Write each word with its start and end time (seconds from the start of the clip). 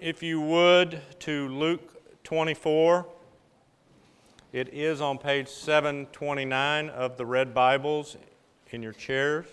if 0.00 0.22
you 0.22 0.40
would, 0.40 0.98
to 1.18 1.48
Luke 1.48 2.22
24. 2.24 3.06
It 4.50 4.72
is 4.72 5.02
on 5.02 5.18
page 5.18 5.46
729 5.46 6.88
of 6.88 7.18
the 7.18 7.26
Red 7.26 7.52
Bibles 7.52 8.16
in 8.70 8.82
your 8.82 8.94
chairs. 8.94 9.44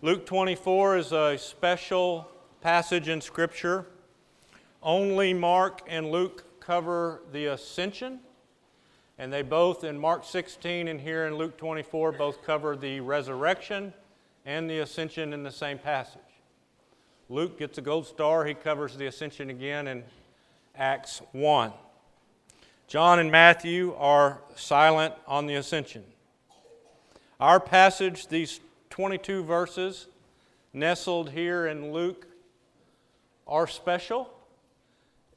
Luke 0.00 0.26
24 0.26 0.98
is 0.98 1.10
a 1.10 1.36
special 1.38 2.28
passage 2.60 3.08
in 3.08 3.20
Scripture. 3.20 3.86
Only 4.80 5.34
Mark 5.34 5.82
and 5.88 6.12
Luke 6.12 6.44
cover 6.60 7.22
the 7.32 7.46
ascension, 7.46 8.20
and 9.18 9.32
they 9.32 9.42
both, 9.42 9.82
in 9.82 9.98
Mark 9.98 10.24
16 10.24 10.86
and 10.86 11.00
here 11.00 11.26
in 11.26 11.34
Luke 11.34 11.56
24, 11.56 12.12
both 12.12 12.44
cover 12.44 12.76
the 12.76 13.00
resurrection 13.00 13.92
and 14.44 14.70
the 14.70 14.78
ascension 14.78 15.32
in 15.32 15.42
the 15.42 15.50
same 15.50 15.78
passage. 15.78 16.20
Luke 17.28 17.58
gets 17.58 17.76
a 17.78 17.80
gold 17.80 18.06
star, 18.06 18.44
he 18.44 18.54
covers 18.54 18.96
the 18.96 19.06
ascension 19.06 19.50
again 19.50 19.88
in 19.88 20.04
Acts 20.76 21.22
1. 21.32 21.72
John 22.86 23.18
and 23.18 23.32
Matthew 23.32 23.94
are 23.94 24.40
silent 24.54 25.12
on 25.26 25.46
the 25.46 25.56
ascension. 25.56 26.04
Our 27.40 27.58
passage, 27.58 28.28
these 28.28 28.60
22 28.90 29.42
verses 29.42 30.06
nestled 30.72 31.30
here 31.30 31.66
in 31.66 31.92
Luke, 31.92 32.28
are 33.48 33.66
special. 33.66 34.30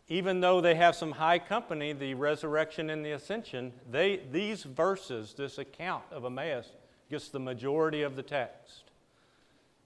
Even 0.08 0.41
though 0.41 0.61
they 0.61 0.75
have 0.75 0.95
some 0.95 1.11
high 1.11 1.39
company, 1.39 1.94
the 1.94 2.13
resurrection 2.13 2.91
and 2.91 3.03
the 3.03 3.11
ascension, 3.11 3.73
they, 3.89 4.21
these 4.31 4.61
verses, 4.63 5.33
this 5.33 5.58
account 5.58 6.03
of 6.11 6.23
Emmaus, 6.23 6.71
gets 7.09 7.30
the 7.30 7.39
majority 7.39 8.03
of 8.03 8.16
the 8.16 8.23
text. 8.23 8.88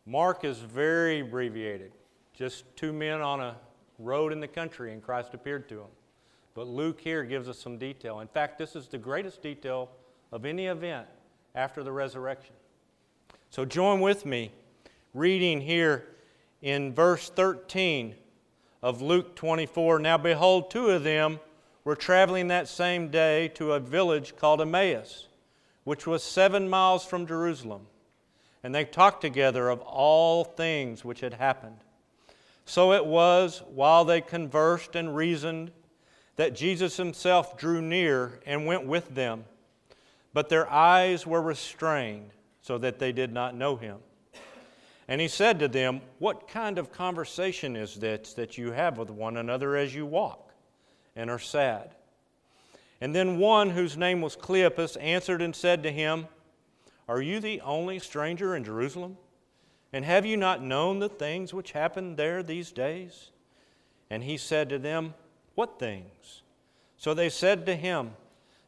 Mark 0.05 0.43
is 0.43 0.59
very 0.59 1.21
abbreviated, 1.21 1.93
just 2.33 2.65
two 2.75 2.91
men 2.91 3.21
on 3.21 3.39
a 3.39 3.55
road 3.99 4.33
in 4.33 4.41
the 4.41 4.47
country, 4.47 4.91
and 4.91 5.01
Christ 5.01 5.33
appeared 5.33 5.69
to 5.69 5.75
them. 5.75 5.91
But 6.53 6.67
Luke 6.67 6.99
here 6.99 7.23
gives 7.23 7.47
us 7.47 7.57
some 7.57 7.77
detail. 7.77 8.19
In 8.19 8.27
fact, 8.27 8.57
this 8.57 8.75
is 8.75 8.87
the 8.87 8.97
greatest 8.97 9.41
detail 9.41 9.89
of 10.31 10.45
any 10.45 10.65
event 10.65 11.07
after 11.55 11.83
the 11.83 11.91
resurrection. 11.91 12.53
So 13.49 13.63
join 13.63 14.01
with 14.01 14.25
me 14.25 14.51
reading 15.13 15.61
here 15.61 16.05
in 16.61 16.93
verse 16.93 17.29
13 17.29 18.15
of 18.81 19.01
Luke 19.01 19.35
24. 19.35 19.99
Now, 19.99 20.17
behold, 20.17 20.69
two 20.69 20.89
of 20.89 21.03
them 21.03 21.39
were 21.85 21.95
traveling 21.95 22.49
that 22.49 22.67
same 22.67 23.09
day 23.09 23.47
to 23.49 23.73
a 23.73 23.79
village 23.79 24.35
called 24.35 24.59
Emmaus, 24.59 25.27
which 25.85 26.05
was 26.05 26.23
seven 26.23 26.69
miles 26.69 27.05
from 27.05 27.25
Jerusalem 27.25 27.87
and 28.63 28.73
they 28.73 28.85
talked 28.85 29.21
together 29.21 29.69
of 29.69 29.81
all 29.81 30.43
things 30.43 31.03
which 31.03 31.19
had 31.19 31.33
happened. 31.33 31.77
So 32.65 32.93
it 32.93 33.05
was, 33.05 33.61
while 33.67 34.05
they 34.05 34.21
conversed 34.21 34.95
and 34.95 35.15
reasoned, 35.15 35.71
that 36.37 36.55
Jesus 36.55 36.97
himself 36.97 37.57
drew 37.57 37.81
near 37.81 38.39
and 38.45 38.65
went 38.65 38.87
with 38.87 39.13
them. 39.13 39.43
But 40.33 40.49
their 40.49 40.69
eyes 40.71 41.27
were 41.27 41.41
restrained, 41.41 42.31
so 42.61 42.77
that 42.77 42.97
they 42.97 43.11
did 43.11 43.33
not 43.33 43.53
know 43.53 43.75
him. 43.75 43.97
And 45.07 45.19
he 45.19 45.27
said 45.27 45.59
to 45.59 45.67
them, 45.67 46.01
What 46.19 46.47
kind 46.47 46.79
of 46.79 46.91
conversation 46.91 47.75
is 47.75 47.95
this 47.95 48.33
that 48.33 48.57
you 48.57 48.71
have 48.71 48.97
with 48.97 49.09
one 49.09 49.37
another 49.37 49.75
as 49.75 49.93
you 49.93 50.05
walk 50.05 50.53
and 51.15 51.29
are 51.29 51.39
sad? 51.39 51.93
And 53.01 53.13
then 53.13 53.37
one 53.37 53.71
whose 53.71 53.97
name 53.97 54.21
was 54.21 54.37
Cleopas 54.37 54.95
answered 55.01 55.41
and 55.41 55.53
said 55.53 55.83
to 55.83 55.91
him, 55.91 56.27
are 57.07 57.21
you 57.21 57.39
the 57.39 57.61
only 57.61 57.99
stranger 57.99 58.55
in 58.55 58.63
Jerusalem? 58.63 59.17
And 59.91 60.05
have 60.05 60.25
you 60.25 60.37
not 60.37 60.63
known 60.63 60.99
the 60.99 61.09
things 61.09 61.53
which 61.53 61.71
happened 61.71 62.17
there 62.17 62.41
these 62.41 62.71
days? 62.71 63.29
And 64.09 64.23
he 64.23 64.37
said 64.37 64.69
to 64.69 64.79
them, 64.79 65.13
What 65.55 65.79
things? 65.79 66.41
So 66.97 67.13
they 67.13 67.29
said 67.29 67.65
to 67.65 67.75
him, 67.75 68.11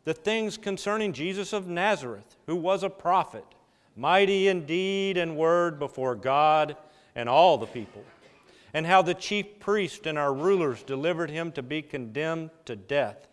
The 0.03 0.13
things 0.13 0.57
concerning 0.57 1.13
Jesus 1.13 1.53
of 1.53 1.67
Nazareth, 1.67 2.37
who 2.45 2.55
was 2.55 2.83
a 2.83 2.89
prophet, 2.89 3.45
mighty 3.95 4.47
in 4.47 4.65
deed 4.65 5.17
and 5.17 5.37
word 5.37 5.79
before 5.79 6.15
God 6.15 6.75
and 7.15 7.29
all 7.29 7.57
the 7.57 7.65
people, 7.65 8.03
and 8.73 8.85
how 8.85 9.01
the 9.01 9.13
chief 9.13 9.59
priest 9.59 10.05
and 10.05 10.17
our 10.17 10.33
rulers 10.33 10.83
delivered 10.83 11.29
him 11.29 11.51
to 11.53 11.63
be 11.63 11.81
condemned 11.81 12.49
to 12.65 12.75
death 12.75 13.27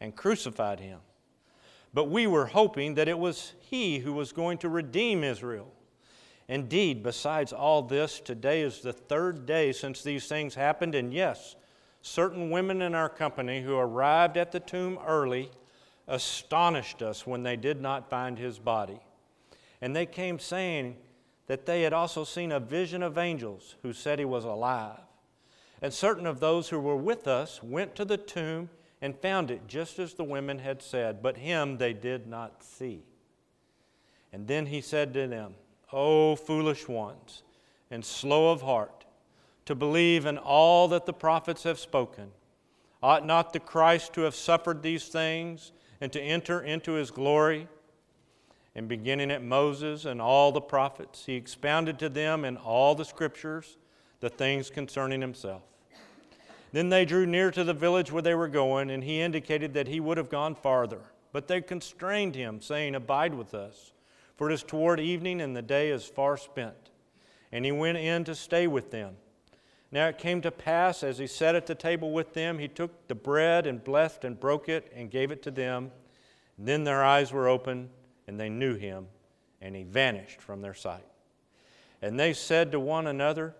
and 0.00 0.16
crucified 0.16 0.80
him. 0.80 1.00
But 1.92 2.10
we 2.10 2.26
were 2.26 2.46
hoping 2.46 2.94
that 2.94 3.08
it 3.08 3.18
was 3.18 3.52
he 3.68 3.98
who 3.98 4.12
was 4.12 4.32
going 4.32 4.58
to 4.58 4.68
redeem 4.68 5.24
Israel. 5.24 5.72
Indeed, 6.48 7.02
besides 7.02 7.52
all 7.52 7.82
this, 7.82 8.20
today 8.20 8.62
is 8.62 8.80
the 8.80 8.92
third 8.92 9.46
day 9.46 9.72
since 9.72 10.02
these 10.02 10.28
things 10.28 10.54
happened, 10.54 10.94
and 10.94 11.12
yes, 11.12 11.56
certain 12.02 12.50
women 12.50 12.82
in 12.82 12.94
our 12.94 13.08
company 13.08 13.62
who 13.62 13.76
arrived 13.76 14.36
at 14.36 14.52
the 14.52 14.60
tomb 14.60 14.98
early 15.04 15.50
astonished 16.06 17.02
us 17.02 17.26
when 17.26 17.42
they 17.42 17.56
did 17.56 17.80
not 17.80 18.08
find 18.08 18.38
his 18.38 18.60
body. 18.60 19.00
And 19.80 19.94
they 19.94 20.06
came 20.06 20.38
saying 20.38 20.96
that 21.48 21.66
they 21.66 21.82
had 21.82 21.92
also 21.92 22.22
seen 22.22 22.52
a 22.52 22.60
vision 22.60 23.02
of 23.02 23.18
angels 23.18 23.74
who 23.82 23.92
said 23.92 24.20
he 24.20 24.24
was 24.24 24.44
alive. 24.44 25.00
And 25.82 25.92
certain 25.92 26.26
of 26.26 26.38
those 26.38 26.68
who 26.68 26.78
were 26.78 26.96
with 26.96 27.26
us 27.26 27.60
went 27.62 27.96
to 27.96 28.04
the 28.04 28.16
tomb 28.16 28.70
and 29.02 29.18
found 29.18 29.50
it 29.50 29.66
just 29.66 29.98
as 29.98 30.14
the 30.14 30.24
women 30.24 30.60
had 30.60 30.80
said, 30.80 31.22
but 31.22 31.38
him 31.38 31.78
they 31.78 31.92
did 31.92 32.26
not 32.28 32.62
see. 32.62 33.02
And 34.36 34.46
then 34.46 34.66
he 34.66 34.82
said 34.82 35.14
to 35.14 35.26
them, 35.26 35.54
O 35.94 36.36
foolish 36.36 36.86
ones, 36.86 37.42
and 37.90 38.04
slow 38.04 38.52
of 38.52 38.60
heart, 38.60 39.06
to 39.64 39.74
believe 39.74 40.26
in 40.26 40.36
all 40.36 40.88
that 40.88 41.06
the 41.06 41.14
prophets 41.14 41.62
have 41.62 41.78
spoken. 41.78 42.32
Ought 43.02 43.24
not 43.24 43.54
the 43.54 43.60
Christ 43.60 44.12
to 44.12 44.20
have 44.20 44.34
suffered 44.34 44.82
these 44.82 45.08
things 45.08 45.72
and 46.02 46.12
to 46.12 46.20
enter 46.20 46.60
into 46.60 46.92
his 46.92 47.10
glory? 47.10 47.66
And 48.74 48.86
beginning 48.86 49.30
at 49.30 49.42
Moses 49.42 50.04
and 50.04 50.20
all 50.20 50.52
the 50.52 50.60
prophets, 50.60 51.24
he 51.24 51.32
expounded 51.32 51.98
to 52.00 52.10
them 52.10 52.44
in 52.44 52.58
all 52.58 52.94
the 52.94 53.06
scriptures 53.06 53.78
the 54.20 54.28
things 54.28 54.68
concerning 54.68 55.22
himself. 55.22 55.62
Then 56.72 56.90
they 56.90 57.06
drew 57.06 57.24
near 57.24 57.50
to 57.52 57.64
the 57.64 57.72
village 57.72 58.12
where 58.12 58.20
they 58.20 58.34
were 58.34 58.48
going, 58.48 58.90
and 58.90 59.02
he 59.02 59.18
indicated 59.18 59.72
that 59.72 59.88
he 59.88 59.98
would 59.98 60.18
have 60.18 60.28
gone 60.28 60.54
farther. 60.54 61.00
But 61.32 61.48
they 61.48 61.62
constrained 61.62 62.34
him, 62.34 62.60
saying, 62.60 62.94
Abide 62.94 63.32
with 63.32 63.54
us, 63.54 63.92
for 64.36 64.50
it 64.50 64.54
is 64.54 64.62
toward 64.62 65.00
evening, 65.00 65.40
and 65.40 65.56
the 65.56 65.62
day 65.62 65.90
is 65.90 66.04
far 66.04 66.36
spent. 66.36 66.90
And 67.52 67.64
he 67.64 67.72
went 67.72 67.98
in 67.98 68.24
to 68.24 68.34
stay 68.34 68.66
with 68.66 68.90
them. 68.90 69.16
Now 69.90 70.08
it 70.08 70.18
came 70.18 70.40
to 70.42 70.50
pass, 70.50 71.02
as 71.02 71.18
he 71.18 71.26
sat 71.26 71.54
at 71.54 71.66
the 71.66 71.74
table 71.74 72.12
with 72.12 72.34
them, 72.34 72.58
he 72.58 72.68
took 72.68 73.08
the 73.08 73.14
bread 73.14 73.66
and 73.66 73.82
blessed 73.82 74.24
and 74.24 74.38
broke 74.38 74.68
it 74.68 74.92
and 74.94 75.10
gave 75.10 75.30
it 75.30 75.42
to 75.44 75.50
them. 75.50 75.90
And 76.58 76.66
then 76.68 76.84
their 76.84 77.04
eyes 77.04 77.32
were 77.32 77.48
opened, 77.48 77.90
and 78.26 78.38
they 78.38 78.48
knew 78.48 78.74
him, 78.74 79.06
and 79.60 79.74
he 79.74 79.84
vanished 79.84 80.40
from 80.40 80.60
their 80.60 80.74
sight. 80.74 81.06
And 82.02 82.18
they 82.18 82.32
said 82.32 82.72
to 82.72 82.80
one 82.80 83.06
another, 83.06 83.54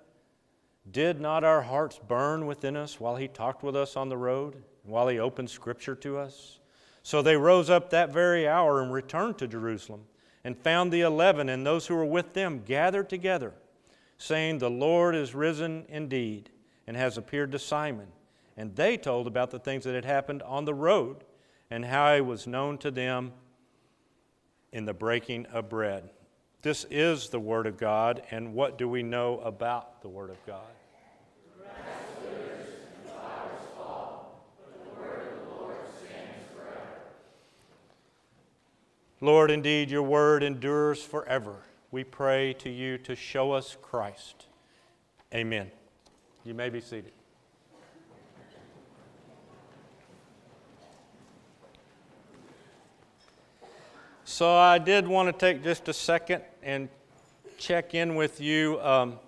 did 0.90 1.20
not 1.20 1.42
our 1.42 1.62
hearts 1.62 1.98
burn 2.06 2.46
within 2.46 2.76
us 2.76 3.00
while 3.00 3.16
he 3.16 3.26
talked 3.26 3.62
with 3.62 3.74
us 3.74 3.96
on 3.96 4.08
the 4.08 4.16
road, 4.16 4.54
and 4.54 4.92
while 4.92 5.08
he 5.08 5.18
opened 5.18 5.50
Scripture 5.50 5.96
to 5.96 6.18
us? 6.18 6.60
So 7.02 7.22
they 7.22 7.36
rose 7.36 7.70
up 7.70 7.90
that 7.90 8.12
very 8.12 8.46
hour 8.46 8.80
and 8.80 8.92
returned 8.92 9.38
to 9.38 9.48
Jerusalem, 9.48 10.02
and 10.46 10.56
found 10.56 10.92
the 10.92 11.00
eleven 11.00 11.48
and 11.48 11.66
those 11.66 11.88
who 11.88 11.96
were 11.96 12.04
with 12.04 12.32
them 12.32 12.62
gathered 12.64 13.08
together, 13.08 13.52
saying, 14.16 14.58
The 14.58 14.70
Lord 14.70 15.16
is 15.16 15.34
risen 15.34 15.84
indeed, 15.88 16.50
and 16.86 16.96
has 16.96 17.18
appeared 17.18 17.50
to 17.50 17.58
Simon. 17.58 18.06
And 18.56 18.76
they 18.76 18.96
told 18.96 19.26
about 19.26 19.50
the 19.50 19.58
things 19.58 19.82
that 19.82 19.96
had 19.96 20.04
happened 20.04 20.44
on 20.44 20.64
the 20.64 20.72
road, 20.72 21.24
and 21.68 21.84
how 21.84 22.14
he 22.14 22.20
was 22.20 22.46
known 22.46 22.78
to 22.78 22.92
them 22.92 23.32
in 24.70 24.84
the 24.84 24.94
breaking 24.94 25.46
of 25.46 25.68
bread. 25.68 26.10
This 26.62 26.86
is 26.92 27.28
the 27.28 27.40
Word 27.40 27.66
of 27.66 27.76
God, 27.76 28.22
and 28.30 28.54
what 28.54 28.78
do 28.78 28.88
we 28.88 29.02
know 29.02 29.40
about 29.40 30.00
the 30.00 30.08
Word 30.08 30.30
of 30.30 30.46
God? 30.46 30.62
Lord, 39.22 39.50
indeed, 39.50 39.90
your 39.90 40.02
word 40.02 40.42
endures 40.42 41.02
forever. 41.02 41.56
We 41.90 42.04
pray 42.04 42.52
to 42.58 42.68
you 42.68 42.98
to 42.98 43.16
show 43.16 43.52
us 43.52 43.74
Christ. 43.80 44.44
Amen. 45.34 45.70
You 46.44 46.52
may 46.52 46.68
be 46.68 46.82
seated. 46.82 47.12
So, 54.24 54.54
I 54.54 54.76
did 54.76 55.08
want 55.08 55.28
to 55.28 55.32
take 55.32 55.64
just 55.64 55.88
a 55.88 55.94
second 55.94 56.42
and 56.62 56.90
check 57.56 57.94
in 57.94 58.16
with 58.16 58.38
you. 58.38 58.78
Um, 58.82 59.18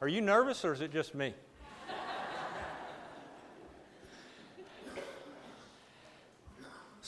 are 0.00 0.06
you 0.06 0.20
nervous 0.20 0.64
or 0.64 0.72
is 0.72 0.80
it 0.80 0.92
just 0.92 1.16
me? 1.16 1.34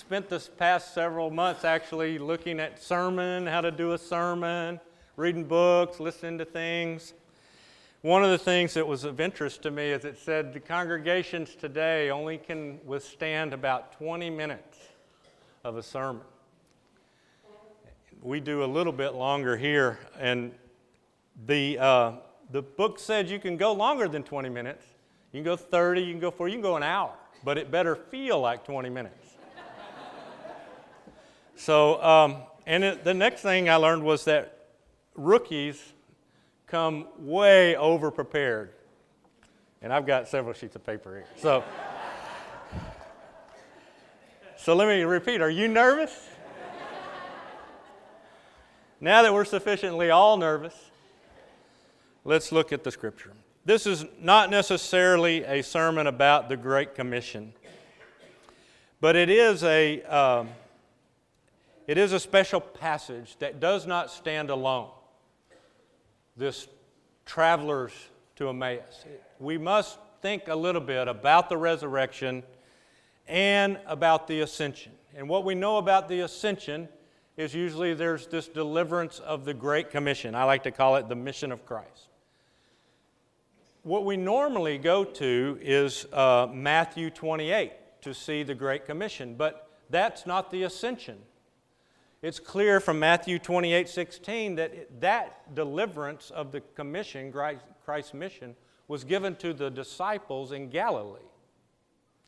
Spent 0.08 0.30
this 0.30 0.48
past 0.48 0.94
several 0.94 1.28
months 1.30 1.66
actually 1.66 2.16
looking 2.16 2.60
at 2.60 2.82
sermon, 2.82 3.46
how 3.46 3.60
to 3.60 3.70
do 3.70 3.92
a 3.92 3.98
sermon, 3.98 4.80
reading 5.16 5.44
books, 5.44 6.00
listening 6.00 6.38
to 6.38 6.46
things. 6.46 7.12
one 8.00 8.24
of 8.24 8.30
the 8.30 8.38
things 8.38 8.72
that 8.72 8.86
was 8.86 9.04
of 9.04 9.20
interest 9.20 9.60
to 9.64 9.70
me 9.70 9.90
is 9.90 10.06
it 10.06 10.16
said 10.16 10.54
the 10.54 10.60
congregations 10.60 11.54
today 11.54 12.08
only 12.08 12.38
can 12.38 12.80
withstand 12.86 13.52
about 13.52 13.92
20 13.98 14.30
minutes 14.30 14.78
of 15.62 15.76
a 15.76 15.82
sermon. 15.82 16.22
We 18.22 18.40
do 18.40 18.64
a 18.64 18.70
little 18.78 18.94
bit 18.94 19.12
longer 19.12 19.58
here, 19.58 19.98
and 20.18 20.54
the, 21.44 21.78
uh, 21.78 22.12
the 22.50 22.62
book 22.62 22.98
said 22.98 23.28
you 23.28 23.38
can 23.38 23.58
go 23.58 23.74
longer 23.74 24.08
than 24.08 24.22
20 24.22 24.48
minutes. 24.48 24.86
You 25.32 25.40
can 25.40 25.44
go 25.44 25.56
30, 25.56 26.00
you 26.00 26.12
can 26.12 26.20
go 26.20 26.30
40, 26.30 26.50
you 26.50 26.56
can 26.56 26.62
go 26.62 26.76
an 26.76 26.82
hour, 26.82 27.12
but 27.44 27.58
it 27.58 27.70
better 27.70 27.94
feel 27.94 28.40
like 28.40 28.64
20 28.64 28.88
minutes. 28.88 29.27
So, 31.58 32.00
um, 32.02 32.36
and 32.66 32.84
it, 32.84 33.04
the 33.04 33.12
next 33.12 33.42
thing 33.42 33.68
I 33.68 33.74
learned 33.74 34.04
was 34.04 34.24
that 34.26 34.68
rookies 35.16 35.92
come 36.68 37.08
way 37.18 37.74
over 37.74 38.12
prepared. 38.12 38.70
And 39.82 39.92
I've 39.92 40.06
got 40.06 40.28
several 40.28 40.54
sheets 40.54 40.76
of 40.76 40.86
paper 40.86 41.16
here. 41.16 41.26
So, 41.36 41.64
so 44.56 44.76
let 44.76 44.86
me 44.86 45.02
repeat 45.02 45.40
are 45.40 45.50
you 45.50 45.66
nervous? 45.66 46.28
now 49.00 49.22
that 49.22 49.34
we're 49.34 49.44
sufficiently 49.44 50.10
all 50.10 50.36
nervous, 50.36 50.74
let's 52.24 52.52
look 52.52 52.72
at 52.72 52.84
the 52.84 52.92
scripture. 52.92 53.32
This 53.64 53.84
is 53.84 54.04
not 54.20 54.48
necessarily 54.48 55.42
a 55.42 55.62
sermon 55.62 56.06
about 56.06 56.48
the 56.48 56.56
Great 56.56 56.94
Commission, 56.94 57.52
but 59.00 59.16
it 59.16 59.28
is 59.28 59.64
a, 59.64 60.02
um, 60.04 60.48
it 61.88 61.98
is 61.98 62.12
a 62.12 62.20
special 62.20 62.60
passage 62.60 63.36
that 63.40 63.58
does 63.58 63.84
not 63.84 64.12
stand 64.12 64.50
alone. 64.50 64.90
This 66.36 66.68
travelers 67.26 67.92
to 68.36 68.48
Emmaus. 68.48 69.04
We 69.40 69.58
must 69.58 69.98
think 70.22 70.46
a 70.46 70.54
little 70.54 70.80
bit 70.80 71.08
about 71.08 71.48
the 71.48 71.56
resurrection 71.56 72.44
and 73.26 73.80
about 73.86 74.28
the 74.28 74.42
ascension. 74.42 74.92
And 75.16 75.28
what 75.28 75.44
we 75.44 75.56
know 75.56 75.78
about 75.78 76.08
the 76.08 76.20
ascension 76.20 76.88
is 77.36 77.52
usually 77.52 77.92
there's 77.92 78.28
this 78.28 78.46
deliverance 78.46 79.18
of 79.18 79.44
the 79.44 79.54
Great 79.54 79.90
Commission. 79.90 80.36
I 80.36 80.44
like 80.44 80.62
to 80.62 80.70
call 80.70 80.94
it 80.94 81.08
the 81.08 81.16
mission 81.16 81.50
of 81.50 81.66
Christ 81.66 82.08
what 83.88 84.04
we 84.04 84.18
normally 84.18 84.76
go 84.76 85.02
to 85.02 85.58
is 85.62 86.06
uh, 86.12 86.46
Matthew 86.52 87.08
28 87.08 87.72
to 88.02 88.12
see 88.12 88.42
the 88.42 88.54
Great 88.54 88.84
Commission, 88.84 89.34
but 89.34 89.70
that's 89.88 90.26
not 90.26 90.50
the 90.50 90.64
ascension. 90.64 91.16
It's 92.20 92.40
clear 92.40 92.80
from 92.80 92.98
Matthew 92.98 93.38
28 93.38 93.88
16 93.88 94.56
that 94.56 95.00
that 95.00 95.54
deliverance 95.54 96.30
of 96.30 96.50
the 96.50 96.60
commission, 96.74 97.32
Christ's 97.84 98.14
mission, 98.14 98.56
was 98.88 99.04
given 99.04 99.36
to 99.36 99.52
the 99.52 99.70
disciples 99.70 100.50
in 100.50 100.68
Galilee. 100.68 101.20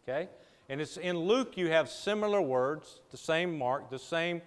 Okay? 0.05 0.29
And 0.69 0.81
it's 0.81 0.97
in 0.97 1.19
Luke, 1.19 1.57
you 1.57 1.71
have 1.71 1.89
similar 1.89 2.41
words, 2.41 3.01
the 3.11 3.17
same 3.17 3.59
mark, 3.59 3.91
the 3.91 3.99
same 3.99 4.41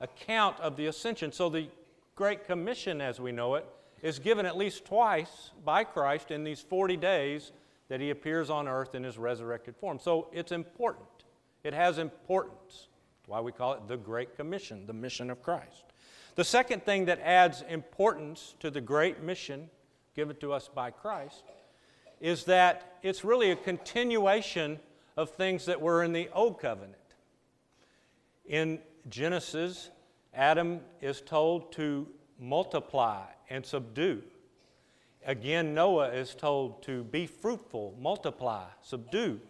account 0.00 0.58
of 0.60 0.76
the 0.76 0.86
ascension. 0.86 1.30
So 1.32 1.50
the 1.50 1.68
Great 2.14 2.46
Commission, 2.46 3.02
as 3.02 3.20
we 3.20 3.32
know 3.32 3.56
it, 3.56 3.66
is 4.02 4.18
given 4.18 4.46
at 4.46 4.56
least 4.56 4.86
twice 4.86 5.50
by 5.64 5.84
Christ 5.84 6.30
in 6.30 6.44
these 6.44 6.60
40 6.60 6.96
days 6.96 7.52
that 7.88 8.00
he 8.00 8.10
appears 8.10 8.48
on 8.48 8.66
earth 8.66 8.94
in 8.94 9.04
his 9.04 9.18
resurrected 9.18 9.76
form. 9.76 9.98
So 9.98 10.28
it's 10.32 10.52
important. 10.52 11.06
It 11.62 11.74
has 11.74 11.98
importance. 11.98 12.88
Why 13.26 13.40
we 13.40 13.52
call 13.52 13.74
it 13.74 13.88
the 13.88 13.96
Great 13.96 14.36
Commission, 14.36 14.86
the 14.86 14.92
mission 14.92 15.30
of 15.30 15.42
Christ. 15.42 15.84
The 16.36 16.44
second 16.44 16.84
thing 16.84 17.06
that 17.06 17.18
adds 17.20 17.64
importance 17.68 18.54
to 18.60 18.70
the 18.70 18.80
great 18.80 19.22
mission 19.22 19.70
given 20.14 20.36
to 20.36 20.52
us 20.52 20.68
by 20.72 20.90
Christ 20.90 21.42
is 22.20 22.44
that 22.44 22.98
it's 23.02 23.24
really 23.24 23.50
a 23.50 23.56
continuation 23.56 24.78
of 25.16 25.30
things 25.30 25.66
that 25.66 25.80
were 25.80 26.02
in 26.02 26.12
the 26.12 26.28
Old 26.32 26.60
Covenant. 26.60 26.94
In 28.46 28.80
Genesis, 29.08 29.90
Adam 30.34 30.80
is 31.00 31.20
told 31.20 31.72
to 31.72 32.06
multiply 32.38 33.24
and 33.50 33.64
subdue. 33.64 34.22
Again, 35.24 35.74
Noah 35.74 36.10
is 36.10 36.34
told 36.34 36.82
to 36.84 37.02
be 37.04 37.26
fruitful, 37.26 37.96
multiply, 37.98 38.66
subdue. 38.82 39.40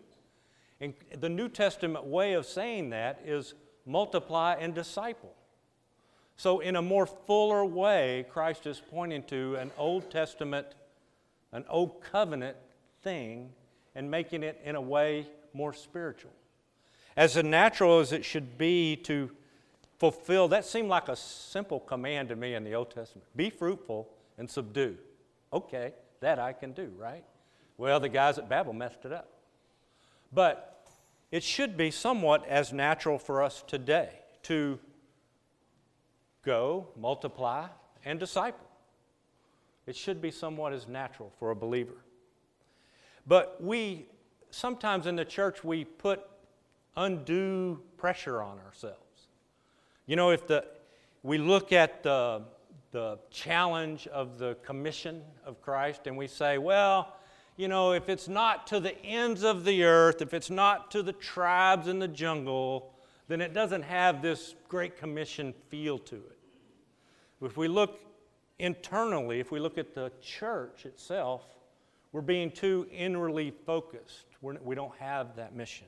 And 0.81 0.95
the 1.19 1.29
New 1.29 1.49
Testament 1.49 2.05
way 2.05 2.35
of 2.35 2.47
saying 2.47 2.91
that 2.91 3.21
is 3.25 3.55
multiply 3.87 4.57
and 4.59 4.75
disciple. 4.75 5.33
So, 6.37 6.61
in 6.61 6.77
a 6.77 6.83
more 6.83 7.07
fuller 7.07 7.65
way, 7.65 8.27
Christ 8.29 8.67
is 8.67 8.83
pointing 8.91 9.23
to 9.25 9.57
an 9.57 9.71
Old 9.79 10.11
Testament, 10.11 10.67
an 11.53 11.65
Old 11.69 12.03
Covenant 12.03 12.57
thing 13.03 13.51
and 13.95 14.11
making 14.11 14.43
it 14.43 14.61
in 14.65 14.77
a 14.77 14.81
way 14.81 15.27
more 15.55 15.73
spiritual. 15.73 16.33
As 17.17 17.37
natural 17.37 18.01
as 18.01 18.13
it 18.13 18.25
should 18.25 18.59
be 18.59 18.97
to 19.05 19.31
fulfill, 19.99 20.49
that 20.49 20.67
seemed 20.67 20.91
like 20.91 21.09
a 21.09 21.17
simple 21.17 21.81
command 21.81 22.29
to 22.29 22.37
me 22.37 22.55
in 22.55 22.63
the 22.63 22.75
Old 22.75 22.91
Testament 22.91 23.27
be 23.35 23.49
fruitful 23.49 24.07
and 24.37 24.51
subdue. 24.51 24.99
Okay, 25.53 25.95
that 26.21 26.39
I 26.39 26.53
can 26.53 26.73
do, 26.73 26.93
right? 26.99 27.25
Well, 27.79 27.99
the 28.01 28.11
guys 28.11 28.37
at 28.37 28.49
Babel 28.49 28.75
messed 28.75 29.05
it 29.05 29.13
up. 29.13 29.31
But 30.33 30.76
it 31.31 31.43
should 31.43 31.77
be 31.77 31.91
somewhat 31.91 32.47
as 32.49 32.73
natural 32.73 33.19
for 33.19 33.43
us 33.43 33.65
today 33.67 34.11
to 34.45 34.79
go, 36.45 36.89
multiply, 36.97 37.67
and 38.05 38.21
disciple. 38.21 38.67
It 39.87 39.97
should 39.97 40.21
be 40.21 40.31
somewhat 40.31 40.73
as 40.73 40.87
natural 40.87 41.33
for 41.39 41.51
a 41.51 41.57
believer. 41.57 41.97
But 43.27 43.63
we, 43.63 44.07
sometimes 44.51 45.07
in 45.07 45.17
the 45.17 45.25
church, 45.25 45.65
we 45.65 45.85
put 45.85 46.21
undue 46.97 47.81
pressure 47.97 48.41
on 48.41 48.59
ourselves. 48.61 49.29
You 50.07 50.17
know, 50.17 50.31
if 50.31 50.47
the, 50.47 50.65
we 51.23 51.39
look 51.39 51.73
at 51.73 52.03
the, 52.03 52.43
the 52.93 53.19
challenge 53.31 54.07
of 54.07 54.39
the 54.39 54.57
commission 54.63 55.23
of 55.45 55.61
Christ 55.61 56.07
and 56.07 56.17
we 56.17 56.29
say, 56.29 56.59
well, 56.59 57.17
you 57.57 57.69
know, 57.69 57.93
if 57.93 58.09
it's 58.09 58.29
not 58.29 58.67
to 58.69 58.81
the 58.81 58.97
ends 59.03 59.43
of 59.43 59.65
the 59.65 59.85
earth, 59.85 60.21
if 60.21 60.35
it's 60.35 60.51
not 60.51 60.91
to 60.91 61.03
the 61.03 61.13
tribes 61.13 61.89
in 61.89 61.99
the 61.99 62.09
jungle, 62.09 62.93
then 63.29 63.41
it 63.41 63.55
doesn't 63.55 63.83
have 63.83 64.23
this 64.23 64.55
great 64.69 64.99
commission 64.99 65.55
feel 65.69 65.99
to 65.99 66.17
it. 66.17 66.39
If 67.43 67.57
we 67.57 67.69
look 67.69 68.01
internally, 68.59 69.41
if 69.41 69.51
we 69.51 69.59
look 69.59 69.79
at 69.79 69.95
the 69.95 70.13
church 70.21 70.87
itself, 70.87 71.43
we're 72.13 72.21
being 72.21 72.51
too 72.51 72.87
inwardly 72.91 73.53
focused. 73.65 74.27
We're, 74.41 74.57
we 74.63 74.75
do 74.75 74.83
not 74.83 74.97
have 74.99 75.37
that 75.37 75.55
mission. 75.55 75.87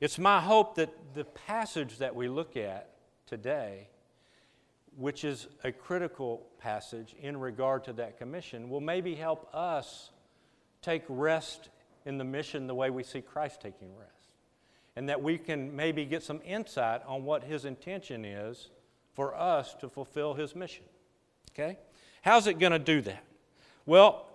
It's 0.00 0.18
my 0.18 0.40
hope 0.40 0.74
that 0.76 0.90
the 1.14 1.24
passage 1.24 1.98
that 1.98 2.14
we 2.14 2.28
look 2.28 2.56
at 2.56 2.90
today, 3.26 3.88
which 4.96 5.24
is 5.24 5.46
a 5.62 5.72
critical 5.72 6.46
passage 6.58 7.14
in 7.20 7.36
regard 7.38 7.84
to 7.84 7.92
that 7.94 8.18
commission, 8.18 8.70
will 8.70 8.80
maybe 8.80 9.14
help 9.14 9.48
us 9.54 10.10
take 10.82 11.02
rest 11.08 11.68
in 12.04 12.18
the 12.18 12.24
mission 12.24 12.66
the 12.66 12.74
way 12.74 12.90
we 12.90 13.02
see 13.02 13.20
Christ 13.20 13.60
taking 13.60 13.96
rest. 13.96 14.10
And 14.96 15.08
that 15.08 15.22
we 15.22 15.38
can 15.38 15.74
maybe 15.74 16.04
get 16.04 16.22
some 16.22 16.40
insight 16.44 17.02
on 17.06 17.24
what 17.24 17.44
his 17.44 17.64
intention 17.64 18.24
is 18.24 18.70
for 19.14 19.34
us 19.34 19.74
to 19.80 19.88
fulfill 19.88 20.34
his 20.34 20.54
mission. 20.56 20.84
Okay? 21.52 21.78
How's 22.22 22.46
it 22.46 22.58
going 22.58 22.72
to 22.72 22.78
do 22.78 23.00
that? 23.02 23.24
Well, 23.86 24.26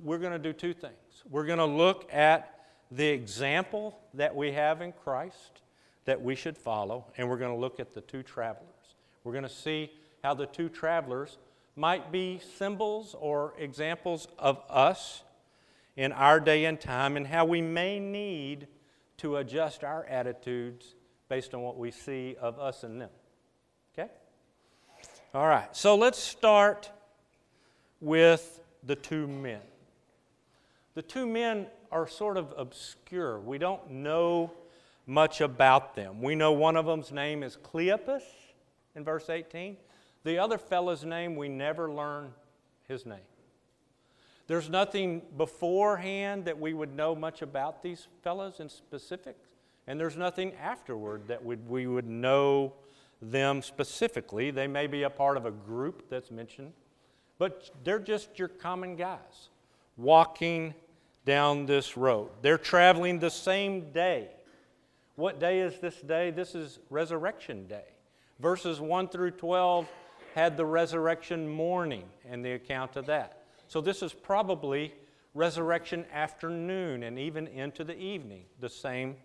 we're 0.00 0.18
going 0.18 0.32
to 0.32 0.38
do 0.38 0.52
two 0.52 0.74
things. 0.74 0.94
We're 1.30 1.46
going 1.46 1.58
to 1.58 1.64
look 1.64 2.12
at 2.12 2.66
the 2.90 3.06
example 3.06 3.98
that 4.14 4.34
we 4.34 4.52
have 4.52 4.80
in 4.80 4.92
Christ 4.92 5.62
that 6.04 6.20
we 6.20 6.34
should 6.34 6.56
follow, 6.56 7.06
and 7.16 7.28
we're 7.28 7.38
going 7.38 7.54
to 7.54 7.60
look 7.60 7.80
at 7.80 7.94
the 7.94 8.02
two 8.02 8.22
travelers. 8.22 8.68
We're 9.22 9.32
going 9.32 9.44
to 9.44 9.48
see 9.48 9.90
how 10.22 10.34
the 10.34 10.46
two 10.46 10.68
travelers 10.68 11.38
might 11.76 12.12
be 12.12 12.40
symbols 12.58 13.16
or 13.18 13.54
examples 13.58 14.28
of 14.38 14.60
us 14.68 15.22
in 15.96 16.12
our 16.12 16.40
day 16.40 16.64
and 16.64 16.80
time, 16.80 17.16
and 17.16 17.26
how 17.26 17.44
we 17.44 17.62
may 17.62 18.00
need 18.00 18.66
to 19.18 19.36
adjust 19.36 19.84
our 19.84 20.04
attitudes 20.06 20.94
based 21.28 21.54
on 21.54 21.62
what 21.62 21.76
we 21.76 21.90
see 21.90 22.36
of 22.40 22.58
us 22.58 22.82
and 22.82 23.00
them. 23.00 23.10
Okay? 23.96 24.10
All 25.34 25.46
right, 25.46 25.74
so 25.74 25.96
let's 25.96 26.18
start 26.18 26.90
with 28.00 28.60
the 28.82 28.96
two 28.96 29.26
men. 29.26 29.60
The 30.94 31.02
two 31.02 31.26
men 31.26 31.66
are 31.90 32.06
sort 32.06 32.36
of 32.36 32.52
obscure. 32.56 33.40
We 33.40 33.58
don't 33.58 33.90
know 33.90 34.52
much 35.06 35.40
about 35.40 35.94
them. 35.94 36.20
We 36.22 36.34
know 36.34 36.52
one 36.52 36.76
of 36.76 36.86
them's 36.86 37.12
name 37.12 37.42
is 37.42 37.56
Cleopas 37.56 38.22
in 38.94 39.04
verse 39.04 39.28
18. 39.28 39.76
The 40.24 40.38
other 40.38 40.58
fellow's 40.58 41.04
name, 41.04 41.36
we 41.36 41.48
never 41.48 41.90
learn 41.90 42.32
his 42.88 43.04
name. 43.04 43.18
There's 44.46 44.68
nothing 44.68 45.22
beforehand 45.36 46.44
that 46.44 46.58
we 46.58 46.74
would 46.74 46.94
know 46.94 47.14
much 47.14 47.42
about 47.42 47.82
these 47.82 48.08
fellows 48.22 48.60
in 48.60 48.68
specifics, 48.68 49.48
and 49.86 49.98
there's 49.98 50.16
nothing 50.16 50.52
afterward 50.54 51.28
that 51.28 51.42
would, 51.44 51.68
we 51.68 51.86
would 51.86 52.06
know 52.06 52.74
them 53.22 53.62
specifically. 53.62 54.50
They 54.50 54.66
may 54.66 54.86
be 54.86 55.04
a 55.04 55.10
part 55.10 55.36
of 55.36 55.46
a 55.46 55.50
group 55.50 56.10
that's 56.10 56.30
mentioned 56.30 56.72
but 57.38 57.70
they're 57.82 57.98
just 57.98 58.38
your 58.38 58.48
common 58.48 58.96
guys 58.96 59.48
walking 59.96 60.74
down 61.24 61.66
this 61.66 61.96
road. 61.96 62.30
They're 62.42 62.58
traveling 62.58 63.18
the 63.18 63.30
same 63.30 63.92
day. 63.92 64.28
What 65.16 65.40
day 65.40 65.60
is 65.60 65.78
this 65.78 66.00
day? 66.00 66.30
This 66.30 66.54
is 66.54 66.78
Resurrection 66.90 67.66
Day. 67.66 67.84
Verses 68.40 68.80
1 68.80 69.08
through 69.08 69.32
12 69.32 69.88
had 70.34 70.56
the 70.56 70.66
resurrection 70.66 71.48
morning 71.48 72.04
and 72.28 72.44
the 72.44 72.52
account 72.52 72.96
of 72.96 73.06
that. 73.06 73.43
So 73.74 73.80
this 73.80 74.04
is 74.04 74.12
probably 74.12 74.94
resurrection 75.34 76.04
afternoon 76.12 77.02
and 77.02 77.18
even 77.18 77.48
into 77.48 77.82
the 77.82 77.98
evening, 77.98 78.44
the 78.60 78.68
same 78.68 79.16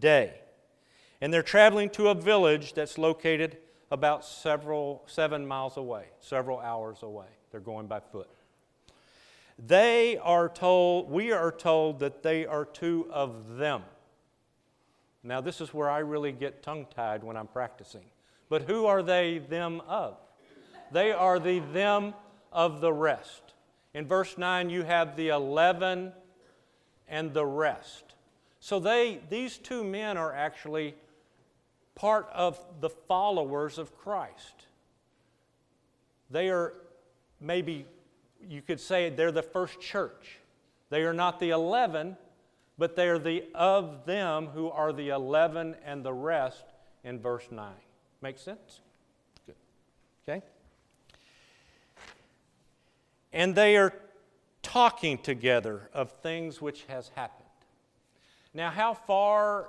day. 0.00 0.34
And 1.22 1.32
they're 1.32 1.42
traveling 1.42 1.88
to 1.92 2.08
a 2.08 2.14
village 2.14 2.74
that's 2.74 2.98
located 2.98 3.56
about 3.90 4.22
several 4.22 5.02
seven 5.06 5.46
miles 5.46 5.78
away, 5.78 6.08
several 6.20 6.58
hours 6.60 7.02
away. 7.02 7.24
They're 7.50 7.58
going 7.58 7.86
by 7.86 8.00
foot. 8.00 8.28
They 9.58 10.18
are 10.18 10.50
told, 10.50 11.10
we 11.10 11.32
are 11.32 11.50
told 11.50 12.00
that 12.00 12.22
they 12.22 12.44
are 12.44 12.66
two 12.66 13.08
of 13.10 13.56
them. 13.56 13.82
Now, 15.22 15.40
this 15.40 15.62
is 15.62 15.72
where 15.72 15.88
I 15.88 16.00
really 16.00 16.32
get 16.32 16.62
tongue 16.62 16.86
tied 16.94 17.24
when 17.24 17.38
I'm 17.38 17.48
practicing. 17.48 18.04
But 18.50 18.64
who 18.64 18.84
are 18.84 19.02
they 19.02 19.38
them 19.38 19.80
of? 19.88 20.18
They 20.92 21.12
are 21.12 21.38
the 21.38 21.60
them 21.60 22.12
of 22.52 22.82
the 22.82 22.92
rest. 22.92 23.45
In 23.96 24.06
verse 24.06 24.36
9, 24.36 24.68
you 24.68 24.82
have 24.82 25.16
the 25.16 25.30
11 25.30 26.12
and 27.08 27.32
the 27.32 27.46
rest. 27.46 28.04
So 28.60 28.78
they, 28.78 29.20
these 29.30 29.56
two 29.56 29.82
men 29.82 30.18
are 30.18 30.34
actually 30.34 30.94
part 31.94 32.28
of 32.34 32.60
the 32.82 32.90
followers 32.90 33.78
of 33.78 33.96
Christ. 33.96 34.66
They 36.30 36.50
are 36.50 36.74
maybe, 37.40 37.86
you 38.46 38.60
could 38.60 38.80
say, 38.80 39.08
they're 39.08 39.32
the 39.32 39.42
first 39.42 39.80
church. 39.80 40.40
They 40.90 41.04
are 41.04 41.14
not 41.14 41.40
the 41.40 41.48
11, 41.48 42.18
but 42.76 42.96
they 42.96 43.08
are 43.08 43.18
the 43.18 43.44
of 43.54 44.04
them 44.04 44.48
who 44.48 44.68
are 44.68 44.92
the 44.92 45.08
11 45.08 45.74
and 45.86 46.04
the 46.04 46.12
rest 46.12 46.66
in 47.02 47.18
verse 47.18 47.48
9. 47.50 47.72
Make 48.20 48.36
sense? 48.36 48.80
Good. 49.46 49.54
Okay? 50.28 50.42
And 53.36 53.54
they 53.54 53.76
are 53.76 53.92
talking 54.62 55.18
together 55.18 55.90
of 55.92 56.10
things 56.10 56.62
which 56.62 56.84
has 56.84 57.10
happened. 57.16 57.50
Now, 58.54 58.70
how 58.70 58.94
far 58.94 59.68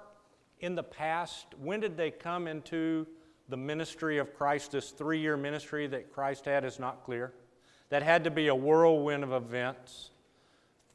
in 0.62 0.76
the 0.76 0.84
past, 0.84 1.48
when 1.62 1.82
did 1.82 1.98
they 1.98 2.10
come 2.10 2.48
into 2.48 3.06
the 3.50 3.58
ministry 3.58 4.20
of 4.20 4.34
Christ? 4.34 4.72
This 4.72 4.92
three 4.92 5.20
year 5.20 5.36
ministry 5.36 5.86
that 5.88 6.14
Christ 6.14 6.46
had 6.46 6.64
is 6.64 6.80
not 6.80 7.04
clear. 7.04 7.34
That 7.90 8.04
had 8.04 8.24
to 8.24 8.32
be 8.32 8.48
a 8.48 8.56
whirlwind 8.56 9.26
of 9.26 9.34
events. 9.34 10.12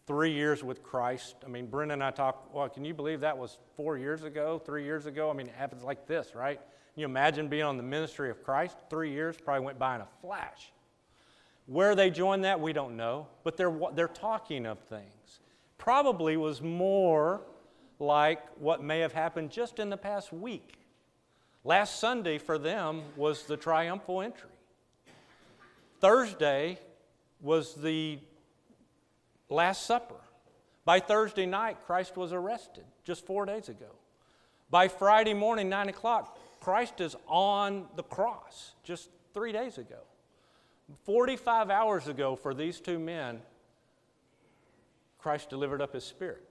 Three 0.07 0.33
years 0.33 0.65
with 0.65 0.83
Christ. 0.83 1.37
I 1.45 1.49
mean, 1.49 1.67
Brenda 1.67 1.93
and 1.93 2.03
I 2.03 2.11
talked, 2.11 2.55
well, 2.55 2.71
can 2.71 2.87
you 2.87 2.95
believe 2.95 3.21
that 3.21 3.37
was 3.37 3.59
four 3.77 3.99
years 3.99 4.23
ago, 4.23 4.59
three 4.65 4.85
years 4.85 5.05
ago? 5.05 5.29
I 5.29 5.35
mean, 5.35 5.49
it 5.49 5.55
happens 5.55 5.85
like 5.85 6.07
this, 6.07 6.35
right? 6.35 6.59
Can 6.95 7.01
you 7.01 7.05
imagine 7.05 7.49
being 7.49 7.65
on 7.65 7.77
the 7.77 7.83
ministry 7.83 8.31
of 8.31 8.43
Christ? 8.43 8.79
Three 8.89 9.13
years 9.13 9.37
probably 9.37 9.67
went 9.67 9.79
by 9.79 9.97
in 9.97 10.01
a 10.01 10.09
flash. 10.23 10.73
Where 11.67 11.95
they 11.95 12.11
joined 12.11 12.45
that, 12.45 12.61
we 12.61 12.73
don't 12.73 12.97
know, 12.97 13.29
but 13.45 13.57
they're, 13.57 13.75
they're 13.95 14.09
talking 14.09 14.67
of 14.67 14.79
things. 14.81 15.41
Probably 15.79 16.37
was 16.37 16.61
more 16.61 17.41
like 17.99 18.41
what 18.59 18.83
may 18.83 19.01
have 19.01 19.13
happened 19.13 19.51
just 19.51 19.79
in 19.79 19.89
the 19.91 19.97
past 19.97 20.33
week. 20.33 20.79
Last 21.65 22.01
Sunday 22.01 22.39
for 22.39 22.59
them 22.59 23.03
was 23.17 23.45
the 23.45 23.57
triumphal 23.57 24.23
entry. 24.23 24.51
Thursday 26.01 26.79
was 27.41 27.75
the 27.75 28.19
Last 29.49 29.87
Supper. 29.87 30.17
By 30.85 30.99
Thursday 30.99 31.47
night, 31.47 31.79
Christ 31.87 32.17
was 32.17 32.33
arrested 32.33 32.85
just 33.05 33.25
four 33.25 33.47
days 33.47 33.69
ago. 33.69 33.87
By 34.71 34.89
Friday 34.89 35.35
morning, 35.35 35.69
9 35.69 35.91
o'clock, 35.91 36.39
Christ 36.61 37.01
is 37.01 37.15
on 37.29 37.87
the 37.95 38.03
cross 38.03 38.73
just 38.83 39.11
three 39.35 39.53
days 39.53 39.79
ago. 39.79 39.99
45 41.05 41.71
hours 41.71 42.09
ago, 42.09 42.37
for 42.37 42.55
these 42.55 42.81
two 42.81 42.99
men, 42.99 43.41
Christ 45.19 45.51
delivered 45.51 45.81
up 45.81 45.95
his 45.95 46.05
spirit. 46.05 46.45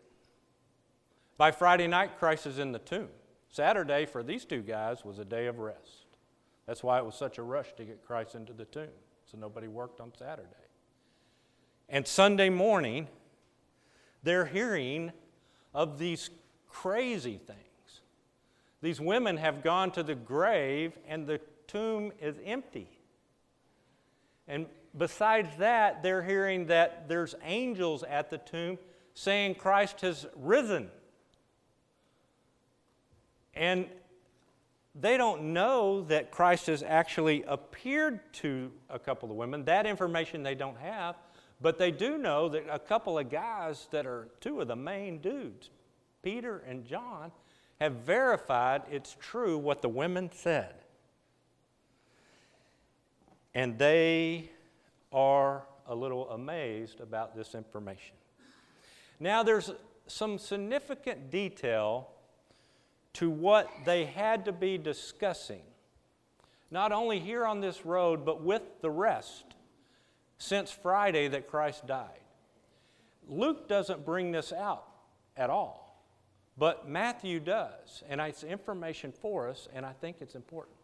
By 1.38 1.52
Friday 1.52 1.88
night, 1.88 2.18
Christ 2.20 2.46
is 2.46 2.60
in 2.60 2.72
the 2.72 2.80
tomb. 2.80 3.10
Saturday, 3.50 4.06
for 4.06 4.24
these 4.24 4.46
two 4.46 4.62
guys, 4.62 5.04
was 5.04 5.20
a 5.20 5.26
day 5.26 5.48
of 5.48 5.60
rest. 5.60 6.06
That's 6.66 6.84
why 6.84 7.00
it 7.00 7.06
was 7.06 7.16
such 7.16 7.38
a 7.38 7.44
rush 7.44 7.74
to 7.78 7.84
get 7.84 8.06
Christ 8.06 8.36
into 8.36 8.54
the 8.54 8.66
tomb, 8.66 8.88
so 9.30 9.38
nobody 9.38 9.68
worked 9.68 10.00
on 10.00 10.14
Saturday. 10.18 10.48
And 11.90 12.08
Sunday 12.08 12.50
morning, 12.50 13.08
they're 14.24 14.46
hearing 14.46 15.12
of 15.74 16.00
these 16.00 16.30
crazy 16.70 17.38
things. 17.38 18.02
These 18.82 19.02
women 19.02 19.38
have 19.38 19.64
gone 19.64 19.92
to 19.92 20.04
the 20.04 20.16
grave, 20.16 20.98
and 21.08 21.28
the 21.28 21.42
tomb 21.68 22.14
is 22.22 22.38
empty. 22.46 22.88
And 24.48 24.66
besides 24.98 25.50
that, 25.58 26.04
they're 26.04 26.24
hearing 26.24 26.68
that 26.68 27.08
there's 27.08 27.36
angels 27.44 28.04
at 28.04 28.30
the 28.30 28.38
tomb 28.38 28.78
saying 29.14 29.56
Christ 29.56 30.02
has 30.02 30.26
risen. 30.36 30.90
And 33.54 33.88
they 34.96 35.18
don't 35.18 35.54
know 35.54 36.02
that 36.04 36.32
Christ 36.32 36.68
has 36.68 36.84
actually 36.84 37.44
appeared 37.44 38.34
to 38.34 38.72
a 38.90 39.00
couple 39.00 39.32
of 39.32 39.38
women. 39.38 39.64
That 39.66 39.86
information 39.86 40.44
they 40.44 40.56
don't 40.56 40.78
have, 40.78 41.16
but 41.62 41.78
they 41.78 41.92
do 41.92 42.18
know 42.18 42.50
that 42.50 42.66
a 42.70 42.80
couple 42.80 43.18
of 43.18 43.30
guys 43.30 43.88
that 43.92 44.06
are 44.06 44.28
two 44.42 44.60
of 44.60 44.68
the 44.68 44.76
main 44.76 45.20
dudes, 45.20 45.70
Peter 46.24 46.64
and 46.68 46.86
John, 46.86 47.32
have 47.80 47.94
verified 47.94 48.84
it's 48.92 49.16
true 49.20 49.58
what 49.58 49.82
the 49.82 49.90
women 49.90 50.30
said. 50.34 50.76
And 53.54 53.78
they 53.78 54.50
are 55.12 55.64
a 55.88 55.96
little 55.96 56.30
amazed 56.30 57.02
about 57.02 57.36
this 57.36 57.54
information. 57.54 58.16
Now, 59.20 59.44
there's 59.44 59.72
some 60.08 60.38
significant 60.38 61.30
detail 61.30 62.10
to 63.14 63.30
what 63.30 63.70
they 63.86 64.06
had 64.06 64.46
to 64.46 64.52
be 64.52 64.78
discussing, 64.78 65.62
not 66.72 66.92
only 66.92 67.20
here 67.20 67.46
on 67.46 67.60
this 67.60 67.86
road, 67.86 68.26
but 68.26 68.42
with 68.42 68.64
the 68.82 68.90
rest 68.90 69.44
since 70.38 70.72
Friday 70.72 71.28
that 71.28 71.48
Christ 71.48 71.86
died. 71.86 72.20
Luke 73.28 73.68
doesn't 73.68 74.06
bring 74.06 74.32
this 74.32 74.52
out 74.52 74.88
at 75.38 75.50
all, 75.50 76.04
but 76.58 76.90
Matthew 76.90 77.40
does, 77.40 78.04
and 78.10 78.20
it's 78.20 78.44
information 78.44 79.12
for 79.12 79.48
us, 79.48 79.68
and 79.74 79.86
I 79.86 79.94
think 79.94 80.18
it's 80.20 80.36
important. 80.36 80.76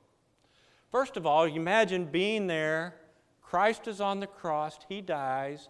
First 0.97 1.15
of 1.15 1.27
all, 1.27 1.43
imagine 1.43 2.05
being 2.05 2.47
there. 2.47 2.95
Christ 3.43 3.87
is 3.87 4.01
on 4.01 4.19
the 4.19 4.25
cross, 4.25 4.79
he 4.89 4.99
dies. 4.99 5.69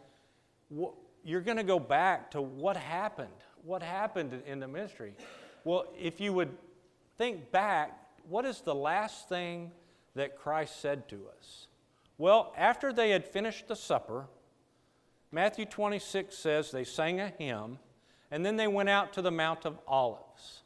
You're 1.22 1.42
going 1.42 1.58
to 1.58 1.64
go 1.64 1.80
back 1.80 2.32
to 2.32 2.42
what 2.42 2.78
happened. 2.78 3.28
What 3.66 3.84
happened 3.84 4.42
in 4.48 4.62
the 4.62 4.70
ministry? 4.70 5.16
Well, 5.66 5.88
if 6.00 6.22
you 6.22 6.32
would 6.32 6.58
think 7.18 7.52
back, 7.52 8.00
what 8.30 8.46
is 8.46 8.62
the 8.62 8.74
last 8.74 9.28
thing 9.28 9.74
that 10.16 10.38
Christ 10.38 10.80
said 10.80 11.10
to 11.10 11.20
us? 11.38 11.68
Well, 12.18 12.54
after 12.56 12.94
they 12.94 13.10
had 13.10 13.26
finished 13.26 13.68
the 13.68 13.76
supper, 13.76 14.28
Matthew 15.34 15.66
26 15.66 16.38
says 16.38 16.72
they 16.72 16.86
sang 16.86 17.20
a 17.20 17.34
hymn, 17.38 17.80
and 18.32 18.46
then 18.46 18.56
they 18.56 18.70
went 18.70 18.88
out 18.88 19.12
to 19.12 19.22
the 19.22 19.32
Mount 19.32 19.66
of 19.66 19.78
Olives. 19.90 20.62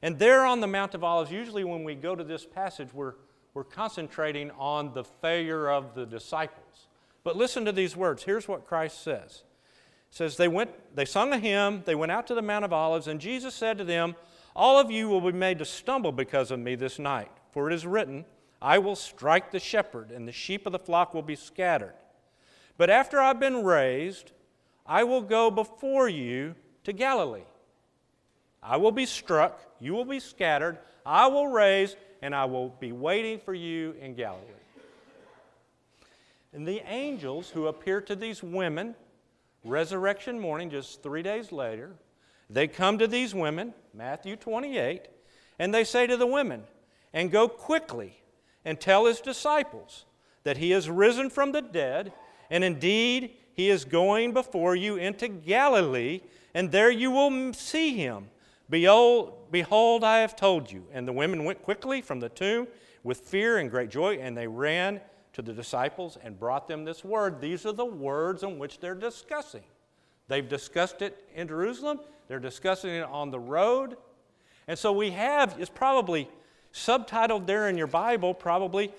And 0.00 0.16
there 0.16 0.44
on 0.44 0.60
the 0.60 0.68
Mount 0.68 0.94
of 0.94 1.02
Olives, 1.02 1.32
usually 1.32 1.64
when 1.64 1.82
we 1.82 1.96
go 1.96 2.14
to 2.14 2.22
this 2.22 2.46
passage, 2.46 2.94
we're, 2.94 3.14
we're 3.54 3.64
concentrating 3.64 4.50
on 4.52 4.92
the 4.94 5.04
failure 5.04 5.68
of 5.68 5.94
the 5.94 6.06
disciples. 6.06 6.88
But 7.24 7.36
listen 7.36 7.64
to 7.64 7.72
these 7.72 7.96
words. 7.96 8.22
Here's 8.22 8.48
what 8.48 8.66
Christ 8.66 9.02
says. 9.02 9.42
Says 10.10 10.36
they 10.36 10.48
went 10.48 10.70
they 10.94 11.04
sung 11.04 11.32
a 11.32 11.38
hymn 11.38 11.82
they 11.86 11.94
went 11.94 12.10
out 12.10 12.26
to 12.26 12.34
the 12.34 12.42
mount 12.42 12.64
of 12.64 12.72
olives 12.72 13.06
and 13.06 13.20
jesus 13.20 13.54
said 13.54 13.78
to 13.78 13.84
them 13.84 14.16
all 14.56 14.80
of 14.80 14.90
you 14.90 15.08
will 15.08 15.20
be 15.20 15.30
made 15.30 15.60
to 15.60 15.64
stumble 15.64 16.10
because 16.10 16.50
of 16.50 16.58
me 16.58 16.74
this 16.74 16.98
night. 16.98 17.30
For 17.52 17.70
it 17.70 17.74
is 17.74 17.86
written 17.86 18.24
i 18.62 18.78
will 18.78 18.96
strike 18.96 19.50
the 19.50 19.60
shepherd 19.60 20.10
and 20.10 20.26
the 20.26 20.32
sheep 20.32 20.66
of 20.66 20.72
the 20.72 20.78
flock 20.78 21.14
will 21.14 21.22
be 21.22 21.36
scattered. 21.36 21.94
But 22.76 22.90
after 22.90 23.20
i've 23.20 23.38
been 23.38 23.64
raised 23.64 24.32
i 24.84 25.04
will 25.04 25.22
go 25.22 25.50
before 25.50 26.08
you 26.08 26.56
to 26.84 26.92
galilee. 26.92 27.46
I 28.62 28.78
will 28.78 28.92
be 28.92 29.06
struck 29.06 29.60
you 29.78 29.94
will 29.94 30.04
be 30.04 30.20
scattered. 30.20 30.78
I 31.06 31.28
will 31.28 31.48
raise 31.48 31.96
and 32.22 32.34
i 32.34 32.44
will 32.44 32.68
be 32.80 32.92
waiting 32.92 33.38
for 33.38 33.54
you 33.54 33.94
in 34.00 34.14
galilee 34.14 34.44
and 36.52 36.66
the 36.66 36.82
angels 36.90 37.50
who 37.50 37.66
appear 37.66 38.00
to 38.00 38.16
these 38.16 38.42
women 38.42 38.94
resurrection 39.64 40.38
morning, 40.38 40.70
just 40.70 41.02
three 41.02 41.22
days 41.22 41.52
later, 41.52 41.92
they 42.48 42.66
come 42.66 42.98
to 42.98 43.06
these 43.06 43.34
women, 43.34 43.74
Matthew 43.94 44.36
28, 44.36 45.02
and 45.58 45.74
they 45.74 45.84
say 45.84 46.06
to 46.06 46.16
the 46.16 46.26
women, 46.26 46.64
And 47.12 47.30
go 47.30 47.48
quickly 47.48 48.22
and 48.64 48.80
tell 48.80 49.06
his 49.06 49.20
disciples 49.20 50.04
that 50.44 50.56
he 50.56 50.70
has 50.70 50.88
risen 50.88 51.30
from 51.30 51.52
the 51.52 51.62
dead, 51.62 52.12
And 52.50 52.64
indeed, 52.64 53.36
he 53.54 53.68
is 53.68 53.84
going 53.84 54.32
before 54.32 54.74
you 54.74 54.96
into 54.96 55.28
Galilee, 55.28 56.20
and 56.54 56.72
there 56.72 56.90
you 56.90 57.10
will 57.10 57.52
see 57.52 57.94
him. 57.96 58.30
Behold, 58.70 59.50
behold, 59.50 60.04
I 60.04 60.18
have 60.18 60.36
told 60.36 60.70
you. 60.70 60.86
And 60.92 61.06
the 61.06 61.12
women 61.12 61.44
went 61.44 61.62
quickly 61.62 62.00
from 62.00 62.20
the 62.20 62.28
tomb 62.28 62.68
with 63.02 63.20
fear 63.20 63.58
and 63.58 63.70
great 63.70 63.90
joy, 63.90 64.14
and 64.16 64.36
they 64.36 64.46
ran 64.46 65.00
to 65.32 65.42
the 65.42 65.52
disciples 65.52 66.16
and 66.22 66.38
brought 66.38 66.68
them 66.68 66.84
this 66.84 67.04
word. 67.04 67.40
These 67.40 67.66
are 67.66 67.72
the 67.72 67.84
words 67.84 68.42
on 68.42 68.58
which 68.58 68.78
they're 68.78 68.94
discussing. 68.94 69.64
They've 70.28 70.48
discussed 70.48 71.02
it 71.02 71.24
in 71.34 71.48
Jerusalem, 71.48 72.00
they're 72.28 72.38
discussing 72.38 72.90
it 72.90 73.04
on 73.04 73.30
the 73.30 73.40
road. 73.40 73.96
And 74.68 74.78
so 74.78 74.92
we 74.92 75.10
have, 75.10 75.56
it's 75.58 75.70
probably 75.70 76.28
subtitled 76.72 77.46
there 77.46 77.68
in 77.68 77.76
your 77.76 77.88
Bible, 77.88 78.32
probably 78.32 78.92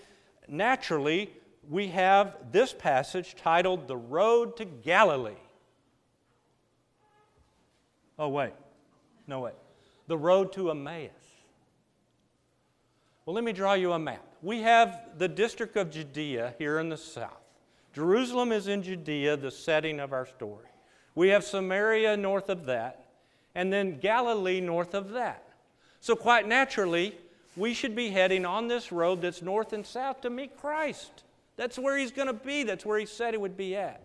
naturally, 0.49 1.31
we 1.69 1.87
have 1.87 2.35
this 2.51 2.73
passage 2.73 3.35
titled 3.35 3.87
The 3.87 3.95
Road 3.95 4.57
to 4.57 4.65
Galilee. 4.65 5.33
Oh, 8.19 8.27
wait. 8.27 8.51
No, 9.31 9.39
wait. 9.39 9.53
The 10.07 10.17
Road 10.17 10.51
to 10.53 10.71
Emmaus. 10.71 11.09
Well, 13.25 13.33
let 13.33 13.45
me 13.45 13.53
draw 13.53 13.75
you 13.75 13.93
a 13.93 13.97
map. 13.97 14.25
We 14.41 14.59
have 14.63 14.99
the 15.17 15.29
district 15.29 15.77
of 15.77 15.89
Judea 15.89 16.53
here 16.57 16.79
in 16.79 16.89
the 16.89 16.97
south. 16.97 17.31
Jerusalem 17.93 18.51
is 18.51 18.67
in 18.67 18.83
Judea, 18.83 19.37
the 19.37 19.49
setting 19.49 20.01
of 20.01 20.11
our 20.11 20.25
story. 20.25 20.67
We 21.15 21.29
have 21.29 21.45
Samaria 21.45 22.17
north 22.17 22.49
of 22.49 22.65
that, 22.65 23.05
and 23.55 23.71
then 23.71 23.99
Galilee 23.99 24.59
north 24.59 24.93
of 24.93 25.11
that. 25.11 25.47
So, 26.01 26.13
quite 26.13 26.45
naturally, 26.45 27.15
we 27.55 27.73
should 27.73 27.95
be 27.95 28.09
heading 28.09 28.45
on 28.45 28.67
this 28.67 28.91
road 28.91 29.21
that's 29.21 29.41
north 29.41 29.71
and 29.71 29.85
south 29.85 30.19
to 30.21 30.29
meet 30.29 30.57
Christ. 30.59 31.23
That's 31.55 31.79
where 31.79 31.97
he's 31.97 32.11
going 32.11 32.27
to 32.27 32.33
be, 32.33 32.63
that's 32.63 32.85
where 32.85 32.99
he 32.99 33.05
said 33.05 33.33
he 33.33 33.37
would 33.37 33.55
be 33.55 33.77
at. 33.77 34.01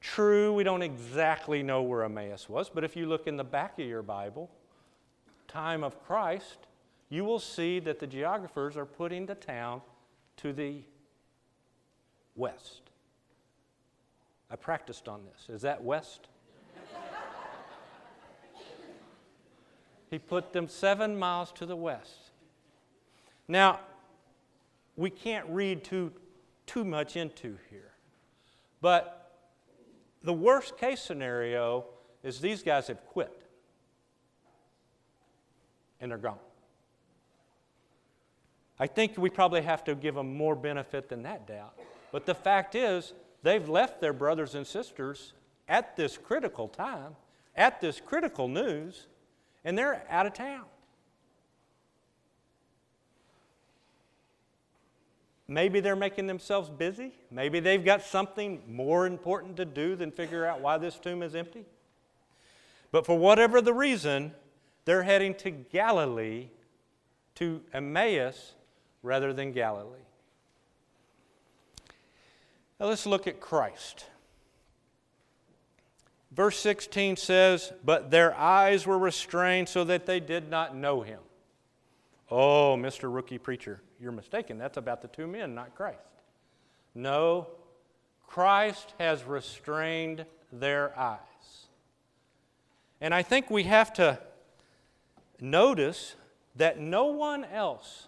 True, 0.00 0.54
we 0.54 0.64
don't 0.64 0.82
exactly 0.82 1.62
know 1.62 1.82
where 1.82 2.04
Emmaus 2.04 2.48
was, 2.48 2.70
but 2.70 2.84
if 2.84 2.96
you 2.96 3.06
look 3.06 3.26
in 3.26 3.36
the 3.36 3.44
back 3.44 3.78
of 3.78 3.86
your 3.86 4.02
Bible, 4.02 4.50
time 5.46 5.84
of 5.84 6.02
Christ, 6.06 6.66
you 7.10 7.24
will 7.24 7.38
see 7.38 7.80
that 7.80 7.98
the 7.98 8.06
geographers 8.06 8.76
are 8.76 8.86
putting 8.86 9.26
the 9.26 9.34
town 9.34 9.82
to 10.38 10.52
the 10.52 10.82
west. 12.34 12.82
I 14.50 14.56
practiced 14.56 15.06
on 15.06 15.20
this. 15.24 15.54
Is 15.54 15.62
that 15.62 15.82
west? 15.82 16.28
he 20.10 20.18
put 20.18 20.52
them 20.52 20.66
seven 20.66 21.16
miles 21.16 21.52
to 21.52 21.66
the 21.66 21.76
west. 21.76 22.30
Now, 23.46 23.80
we 24.96 25.10
can't 25.10 25.46
read 25.48 25.84
too, 25.84 26.12
too 26.66 26.84
much 26.84 27.16
into 27.16 27.56
here, 27.70 27.92
but 28.80 29.19
the 30.22 30.32
worst 30.32 30.76
case 30.76 31.00
scenario 31.00 31.84
is 32.22 32.40
these 32.40 32.62
guys 32.62 32.88
have 32.88 33.04
quit 33.06 33.40
and 36.00 36.10
they're 36.10 36.18
gone. 36.18 36.38
I 38.78 38.86
think 38.86 39.18
we 39.18 39.28
probably 39.28 39.60
have 39.62 39.84
to 39.84 39.94
give 39.94 40.14
them 40.14 40.36
more 40.36 40.56
benefit 40.56 41.08
than 41.08 41.22
that 41.24 41.46
doubt. 41.46 41.78
But 42.12 42.24
the 42.24 42.34
fact 42.34 42.74
is, 42.74 43.12
they've 43.42 43.68
left 43.68 44.00
their 44.00 44.14
brothers 44.14 44.54
and 44.54 44.66
sisters 44.66 45.34
at 45.68 45.96
this 45.96 46.16
critical 46.16 46.66
time, 46.68 47.14
at 47.54 47.80
this 47.80 48.00
critical 48.00 48.48
news, 48.48 49.06
and 49.64 49.76
they're 49.76 50.04
out 50.08 50.26
of 50.26 50.32
town. 50.32 50.64
Maybe 55.50 55.80
they're 55.80 55.96
making 55.96 56.28
themselves 56.28 56.70
busy. 56.70 57.10
Maybe 57.28 57.58
they've 57.58 57.84
got 57.84 58.02
something 58.02 58.62
more 58.68 59.04
important 59.04 59.56
to 59.56 59.64
do 59.64 59.96
than 59.96 60.12
figure 60.12 60.46
out 60.46 60.60
why 60.60 60.78
this 60.78 60.96
tomb 60.96 61.24
is 61.24 61.34
empty. 61.34 61.64
But 62.92 63.04
for 63.04 63.18
whatever 63.18 63.60
the 63.60 63.74
reason, 63.74 64.32
they're 64.84 65.02
heading 65.02 65.34
to 65.38 65.50
Galilee, 65.50 66.46
to 67.34 67.62
Emmaus, 67.74 68.54
rather 69.02 69.32
than 69.32 69.50
Galilee. 69.50 69.98
Now 72.78 72.86
let's 72.86 73.04
look 73.04 73.26
at 73.26 73.40
Christ. 73.40 74.06
Verse 76.30 76.60
16 76.60 77.16
says, 77.16 77.72
But 77.84 78.12
their 78.12 78.36
eyes 78.36 78.86
were 78.86 79.00
restrained 79.00 79.68
so 79.68 79.82
that 79.82 80.06
they 80.06 80.20
did 80.20 80.48
not 80.48 80.76
know 80.76 81.00
him. 81.00 81.18
Oh, 82.30 82.76
Mr. 82.78 83.12
Rookie 83.12 83.38
Preacher, 83.38 83.80
you're 84.00 84.12
mistaken. 84.12 84.56
That's 84.56 84.76
about 84.76 85.02
the 85.02 85.08
two 85.08 85.26
men, 85.26 85.54
not 85.54 85.74
Christ. 85.74 85.98
No, 86.94 87.48
Christ 88.26 88.94
has 88.98 89.24
restrained 89.24 90.24
their 90.52 90.96
eyes. 90.98 91.18
And 93.00 93.12
I 93.12 93.22
think 93.22 93.50
we 93.50 93.64
have 93.64 93.92
to 93.94 94.18
notice 95.40 96.14
that 96.56 96.78
no 96.78 97.06
one 97.06 97.44
else 97.44 98.06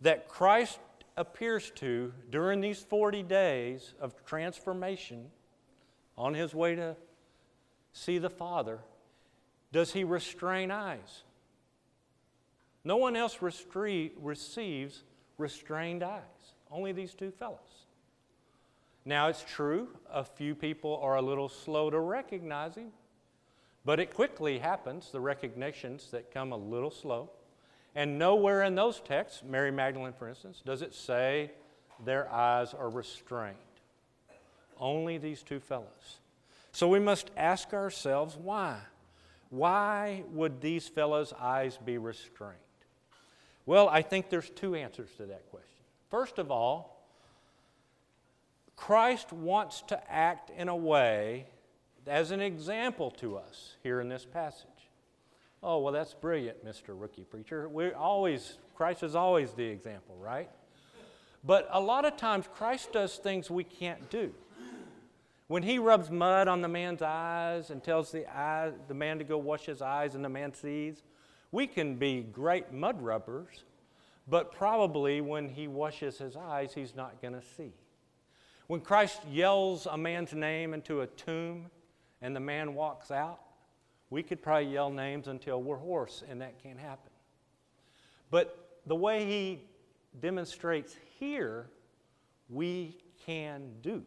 that 0.00 0.28
Christ 0.28 0.78
appears 1.16 1.70
to 1.76 2.12
during 2.30 2.60
these 2.60 2.80
40 2.80 3.22
days 3.24 3.94
of 4.00 4.14
transformation 4.24 5.26
on 6.16 6.34
his 6.34 6.54
way 6.54 6.74
to 6.76 6.96
see 7.92 8.18
the 8.18 8.30
Father 8.30 8.78
does 9.72 9.92
he 9.92 10.04
restrain 10.04 10.70
eyes. 10.70 11.22
No 12.84 12.96
one 12.96 13.16
else 13.16 13.36
restre- 13.38 14.12
receives 14.20 15.02
restrained 15.38 16.02
eyes, 16.02 16.54
only 16.70 16.92
these 16.92 17.14
two 17.14 17.30
fellows. 17.30 17.58
Now, 19.04 19.28
it's 19.28 19.44
true, 19.46 19.88
a 20.10 20.24
few 20.24 20.54
people 20.54 20.98
are 21.02 21.16
a 21.16 21.22
little 21.22 21.48
slow 21.48 21.90
to 21.90 21.98
recognize 21.98 22.74
him, 22.74 22.92
but 23.84 23.98
it 23.98 24.14
quickly 24.14 24.58
happens, 24.58 25.10
the 25.10 25.20
recognitions 25.20 26.10
that 26.10 26.32
come 26.32 26.52
a 26.52 26.56
little 26.56 26.90
slow. 26.90 27.30
And 27.94 28.18
nowhere 28.18 28.62
in 28.62 28.74
those 28.74 29.00
texts, 29.00 29.42
Mary 29.42 29.70
Magdalene, 29.70 30.12
for 30.12 30.28
instance, 30.28 30.62
does 30.64 30.82
it 30.82 30.94
say 30.94 31.50
their 32.04 32.30
eyes 32.30 32.74
are 32.74 32.88
restrained. 32.88 33.56
Only 34.78 35.18
these 35.18 35.42
two 35.42 35.60
fellows. 35.60 36.20
So 36.72 36.88
we 36.88 37.00
must 37.00 37.30
ask 37.36 37.72
ourselves 37.72 38.36
why? 38.36 38.78
Why 39.50 40.22
would 40.30 40.60
these 40.60 40.86
fellows' 40.86 41.34
eyes 41.38 41.78
be 41.84 41.98
restrained? 41.98 42.56
Well, 43.66 43.88
I 43.88 44.02
think 44.02 44.30
there's 44.30 44.50
two 44.50 44.74
answers 44.74 45.10
to 45.18 45.26
that 45.26 45.48
question. 45.50 45.68
First 46.10 46.38
of 46.38 46.50
all, 46.50 47.04
Christ 48.76 49.32
wants 49.32 49.82
to 49.88 50.12
act 50.12 50.50
in 50.50 50.68
a 50.68 50.76
way 50.76 51.46
as 52.06 52.30
an 52.30 52.40
example 52.40 53.10
to 53.12 53.36
us 53.36 53.76
here 53.82 54.00
in 54.00 54.08
this 54.08 54.24
passage. 54.24 54.66
Oh, 55.62 55.78
well, 55.80 55.92
that's 55.92 56.14
brilliant, 56.14 56.64
Mr. 56.64 56.98
Rookie 56.98 57.24
Preacher. 57.24 57.68
We 57.68 57.92
always, 57.92 58.56
Christ 58.74 59.02
is 59.02 59.14
always 59.14 59.52
the 59.52 59.64
example, 59.64 60.16
right? 60.18 60.48
But 61.44 61.68
a 61.70 61.80
lot 61.80 62.04
of 62.04 62.16
times, 62.16 62.46
Christ 62.54 62.92
does 62.92 63.16
things 63.16 63.50
we 63.50 63.64
can't 63.64 64.10
do. 64.10 64.32
When 65.48 65.62
he 65.62 65.78
rubs 65.78 66.10
mud 66.10 66.48
on 66.48 66.62
the 66.62 66.68
man's 66.68 67.02
eyes 67.02 67.70
and 67.70 67.82
tells 67.82 68.12
the, 68.12 68.26
eye, 68.26 68.70
the 68.88 68.94
man 68.94 69.18
to 69.18 69.24
go 69.24 69.36
wash 69.36 69.66
his 69.66 69.82
eyes 69.82 70.14
and 70.14 70.24
the 70.24 70.28
man 70.28 70.54
sees, 70.54 71.02
we 71.52 71.66
can 71.66 71.96
be 71.96 72.22
great 72.22 72.72
mud 72.72 73.02
rubbers, 73.02 73.64
but 74.28 74.52
probably 74.52 75.20
when 75.20 75.48
he 75.48 75.66
washes 75.68 76.18
his 76.18 76.36
eyes, 76.36 76.72
he's 76.74 76.94
not 76.94 77.20
going 77.20 77.34
to 77.34 77.42
see. 77.56 77.72
When 78.68 78.80
Christ 78.80 79.20
yells 79.28 79.86
a 79.86 79.98
man's 79.98 80.32
name 80.32 80.74
into 80.74 81.00
a 81.00 81.06
tomb 81.06 81.66
and 82.22 82.36
the 82.36 82.40
man 82.40 82.74
walks 82.74 83.10
out, 83.10 83.40
we 84.10 84.22
could 84.22 84.42
probably 84.42 84.72
yell 84.72 84.90
names 84.90 85.28
until 85.28 85.62
we're 85.62 85.76
hoarse, 85.76 86.22
and 86.28 86.40
that 86.40 86.62
can't 86.62 86.78
happen. 86.78 87.10
But 88.30 88.78
the 88.86 88.96
way 88.96 89.24
he 89.24 89.62
demonstrates 90.20 90.96
here, 91.18 91.68
we 92.48 92.96
can 93.24 93.70
do. 93.82 94.04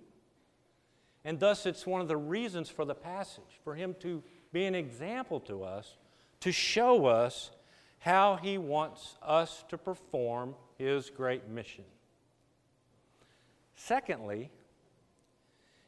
And 1.25 1.39
thus, 1.39 1.65
it's 1.65 1.87
one 1.87 2.01
of 2.01 2.09
the 2.09 2.17
reasons 2.17 2.69
for 2.69 2.83
the 2.83 2.95
passage, 2.95 3.59
for 3.63 3.75
him 3.75 3.95
to 4.01 4.21
be 4.51 4.65
an 4.65 4.75
example 4.75 5.39
to 5.41 5.63
us, 5.63 5.95
to 6.43 6.51
show 6.51 7.05
us 7.05 7.51
how 7.99 8.35
he 8.35 8.57
wants 8.57 9.15
us 9.21 9.63
to 9.69 9.77
perform 9.77 10.53
his 10.77 11.09
great 11.09 11.47
mission. 11.47 11.85
Secondly, 13.75 14.51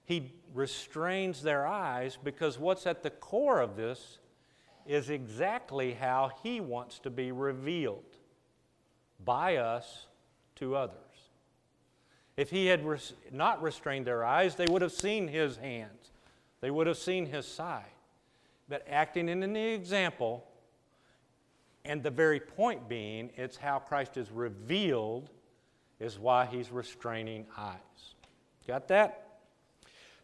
he 0.06 0.32
restrains 0.54 1.44
their 1.44 1.68
eyes 1.68 2.18
because 2.24 2.58
what's 2.58 2.88
at 2.88 3.04
the 3.04 3.10
core 3.10 3.60
of 3.60 3.76
this 3.76 4.20
is 4.88 5.10
exactly 5.10 5.94
how 5.94 6.32
he 6.42 6.62
wants 6.62 7.00
to 7.00 7.10
be 7.10 7.34
revealed 7.34 8.16
by 9.26 9.58
us 9.58 10.08
to 10.56 10.78
others. 10.78 10.96
If 12.38 12.50
he 12.50 12.68
had 12.68 12.86
res- 12.86 13.12
not 13.30 13.62
restrained 13.62 14.08
their 14.08 14.24
eyes, 14.24 14.56
they 14.56 14.68
would 14.70 14.82
have 14.82 14.94
seen 14.94 15.28
his 15.28 15.58
hands, 15.58 16.14
they 16.62 16.72
would 16.72 16.88
have 16.88 16.98
seen 16.98 17.26
his 17.26 17.46
side. 17.46 17.84
But 18.68 18.86
acting 18.90 19.30
in 19.30 19.54
the 19.54 19.60
example, 19.60 20.44
and 21.84 22.02
the 22.02 22.10
very 22.10 22.40
point 22.40 22.90
being, 22.90 23.30
it's 23.36 23.58
how 23.58 23.80
Christ 23.80 24.18
is 24.18 24.32
revealed, 24.32 25.30
is 26.00 26.18
why 26.18 26.46
he's 26.46 26.72
restraining 26.72 27.46
eyes. 27.58 28.16
Got 28.68 28.88
that? 28.88 29.40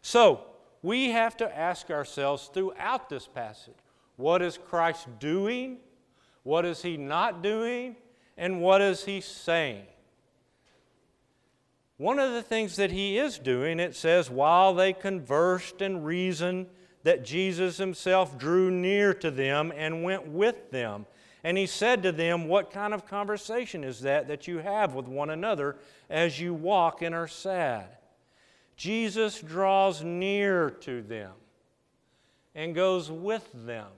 So, 0.02 0.44
we 0.82 1.10
have 1.10 1.36
to 1.36 1.56
ask 1.56 1.90
ourselves 1.90 2.50
throughout 2.52 3.08
this 3.08 3.28
passage 3.28 3.74
what 4.16 4.42
is 4.42 4.58
Christ 4.58 5.06
doing? 5.18 5.78
What 6.42 6.64
is 6.64 6.82
he 6.82 6.96
not 6.96 7.42
doing? 7.42 7.96
And 8.36 8.60
what 8.60 8.80
is 8.80 9.04
he 9.04 9.20
saying? 9.20 9.86
One 11.96 12.18
of 12.18 12.32
the 12.32 12.42
things 12.42 12.76
that 12.76 12.90
he 12.90 13.18
is 13.18 13.38
doing, 13.38 13.78
it 13.78 13.94
says, 13.94 14.28
while 14.28 14.74
they 14.74 14.92
conversed 14.92 15.80
and 15.80 16.04
reasoned, 16.04 16.66
that 17.04 17.24
Jesus 17.24 17.78
himself 17.78 18.38
drew 18.38 18.70
near 18.70 19.12
to 19.14 19.30
them 19.30 19.72
and 19.76 20.04
went 20.04 20.26
with 20.26 20.70
them. 20.70 21.06
And 21.44 21.58
he 21.58 21.66
said 21.66 22.02
to 22.04 22.12
them, 22.12 22.46
What 22.46 22.70
kind 22.70 22.94
of 22.94 23.06
conversation 23.06 23.82
is 23.82 24.00
that 24.02 24.28
that 24.28 24.46
you 24.46 24.58
have 24.58 24.94
with 24.94 25.08
one 25.08 25.30
another 25.30 25.76
as 26.08 26.40
you 26.40 26.54
walk 26.54 27.02
and 27.02 27.14
are 27.14 27.26
sad? 27.26 27.88
Jesus 28.76 29.40
draws 29.40 30.02
near 30.02 30.70
to 30.70 31.02
them 31.02 31.32
and 32.54 32.74
goes 32.74 33.10
with 33.10 33.48
them. 33.52 33.88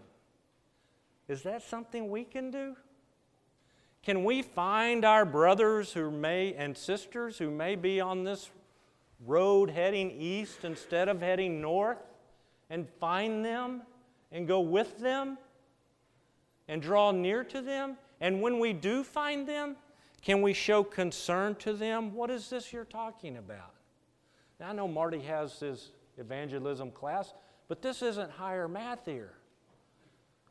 Is 1.28 1.42
that 1.42 1.62
something 1.62 2.10
we 2.10 2.24
can 2.24 2.50
do? 2.50 2.76
Can 4.02 4.24
we 4.24 4.42
find 4.42 5.04
our 5.04 5.24
brothers 5.24 5.92
who 5.92 6.10
may 6.10 6.52
and 6.54 6.76
sisters 6.76 7.38
who 7.38 7.50
may 7.50 7.74
be 7.74 8.00
on 8.00 8.24
this 8.24 8.50
road 9.24 9.70
heading 9.70 10.10
east 10.10 10.64
instead 10.64 11.08
of 11.08 11.20
heading 11.22 11.60
north 11.60 11.98
and 12.70 12.88
find 13.00 13.44
them 13.44 13.82
and 14.32 14.48
go 14.48 14.60
with 14.60 14.98
them 14.98 15.38
and 16.68 16.80
draw 16.80 17.10
near 17.10 17.44
to 17.44 17.60
them? 17.60 17.96
And 18.20 18.40
when 18.40 18.58
we 18.58 18.72
do 18.72 19.04
find 19.04 19.46
them, 19.46 19.76
can 20.22 20.40
we 20.40 20.52
show 20.52 20.82
concern 20.82 21.54
to 21.56 21.74
them? 21.74 22.14
What 22.14 22.30
is 22.30 22.48
this 22.48 22.72
you're 22.72 22.84
talking 22.84 23.36
about? 23.36 23.74
Now, 24.58 24.70
I 24.70 24.72
know 24.72 24.88
Marty 24.88 25.20
has 25.20 25.60
his 25.60 25.90
evangelism 26.16 26.90
class, 26.92 27.34
but 27.68 27.82
this 27.82 28.02
isn't 28.02 28.30
higher 28.30 28.68
math 28.68 29.04
here. 29.04 29.32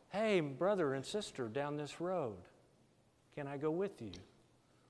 Hey, 0.10 0.42
brother 0.42 0.94
and 0.94 1.04
sister 1.04 1.48
down 1.48 1.76
this 1.76 2.00
road, 2.00 2.38
can 3.34 3.48
I 3.48 3.58
go 3.58 3.72
with 3.72 4.00
you? 4.02 4.12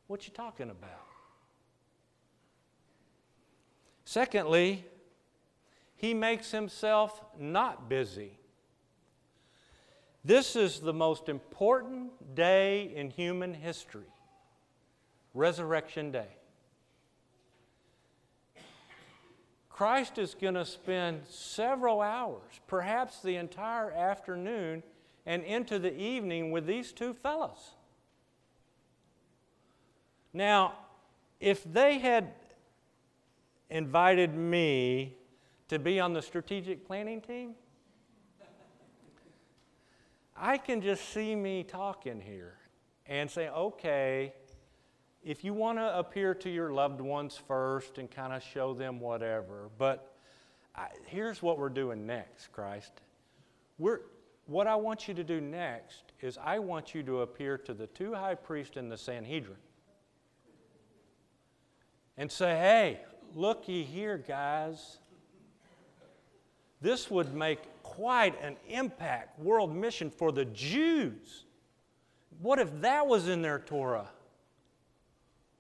What 0.08 0.28
you 0.28 0.34
talking 0.34 0.70
about? 0.70 1.08
Secondly, 4.04 4.86
he 5.96 6.14
makes 6.14 6.52
himself 6.52 7.24
not 7.40 7.90
busy. 7.90 8.38
This 10.26 10.56
is 10.56 10.80
the 10.80 10.94
most 10.94 11.28
important 11.28 12.36
day 12.36 12.94
in 12.96 13.10
human 13.10 13.54
history 13.54 14.08
Resurrection 15.34 16.12
Day. 16.12 16.38
Christ 19.70 20.20
is 20.20 20.36
going 20.36 20.54
to 20.54 20.66
spend 20.66 21.24
several 21.28 22.00
hours, 22.00 22.62
perhaps 22.68 23.22
the 23.22 23.36
entire 23.38 23.92
afternoon 23.92 24.84
and 25.26 25.44
into 25.44 25.80
the 25.80 25.96
evening 26.00 26.52
with 26.52 26.68
these 26.68 26.92
two 26.92 27.14
fellows. 27.14 27.72
Now, 30.32 30.74
if 31.40 31.64
they 31.64 31.98
had 31.98 32.34
invited 33.70 34.36
me 34.36 35.16
to 35.70 35.80
be 35.80 36.00
on 36.00 36.14
the 36.14 36.22
strategic 36.22 36.86
planning 36.86 37.22
team, 37.22 37.56
I 40.36 40.58
can 40.58 40.82
just 40.82 41.10
see 41.10 41.36
me 41.36 41.64
talking 41.64 42.20
here 42.20 42.58
and 43.06 43.30
say, 43.30 43.50
okay, 43.50 44.34
if 45.24 45.44
you 45.44 45.54
want 45.54 45.78
to 45.78 45.98
appear 45.98 46.34
to 46.36 46.50
your 46.50 46.72
loved 46.72 47.00
ones 47.00 47.40
first 47.48 47.98
and 47.98 48.10
kind 48.10 48.34
of 48.34 48.44
show 48.44 48.74
them 48.74 49.00
whatever, 49.00 49.70
but 49.78 50.14
I, 50.76 50.88
here's 51.06 51.42
what 51.42 51.58
we're 51.58 51.70
doing 51.70 52.06
next, 52.06 52.52
Christ. 52.52 53.02
We're, 53.78 54.02
what 54.48 54.68
I 54.68 54.76
want 54.76 55.08
you 55.08 55.14
to 55.14 55.24
do 55.24 55.40
next 55.40 56.12
is 56.22 56.38
I 56.44 56.60
want 56.60 56.94
you 56.94 57.04
to 57.04 57.22
appear 57.22 57.58
to 57.60 57.74
the 57.74 57.88
two 57.88 58.14
high 58.14 58.36
priests 58.36 58.76
in 58.76 58.90
the 58.90 58.98
Sanhedrin 58.98 59.58
and 62.18 62.32
say, 62.32 62.56
hey, 62.56 63.00
looky 63.34 63.84
here, 63.84 64.18
guys. 64.18 64.98
This 66.84 67.10
would 67.10 67.34
make 67.34 67.60
quite 67.82 68.40
an 68.44 68.58
impact 68.68 69.40
world 69.40 69.74
mission 69.74 70.10
for 70.10 70.34
the 70.34 70.44
Jews. 70.44 71.46
What 72.42 72.60
if 72.60 72.82
that 72.82 73.08
was 73.08 73.30
in 73.30 73.42
their 73.42 73.60
Torah? 73.60 74.10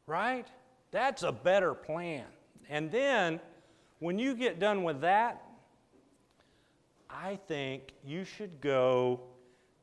Right? 0.05 0.45
That's 0.91 1.23
a 1.23 1.31
better 1.31 1.73
plan. 1.73 2.25
And 2.69 2.91
then, 2.91 3.39
when 3.99 4.19
you 4.19 4.35
get 4.35 4.59
done 4.59 4.83
with 4.83 4.99
that, 4.99 5.41
I 7.09 7.39
think 7.47 7.93
you 8.03 8.25
should 8.25 8.59
go 8.59 9.21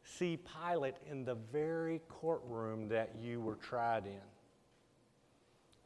see 0.05 0.39
Pilate 0.63 0.97
in 1.11 1.25
the 1.25 1.37
very 1.51 2.03
courtroom 2.11 2.87
that 2.91 3.13
you 3.19 3.41
were 3.41 3.55
tried 3.55 4.05
in. 4.05 4.21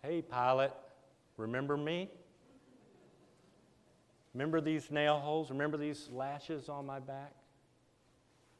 Hey, 0.03 0.21
Pilate, 0.21 0.73
remember 1.37 1.77
me? 1.77 2.11
Remember 4.35 4.61
these 4.61 4.91
nail 4.91 5.21
holes? 5.21 5.51
Remember 5.51 5.77
these 5.77 6.09
lashes 6.11 6.69
on 6.69 6.85
my 6.85 6.99
back? 6.99 7.33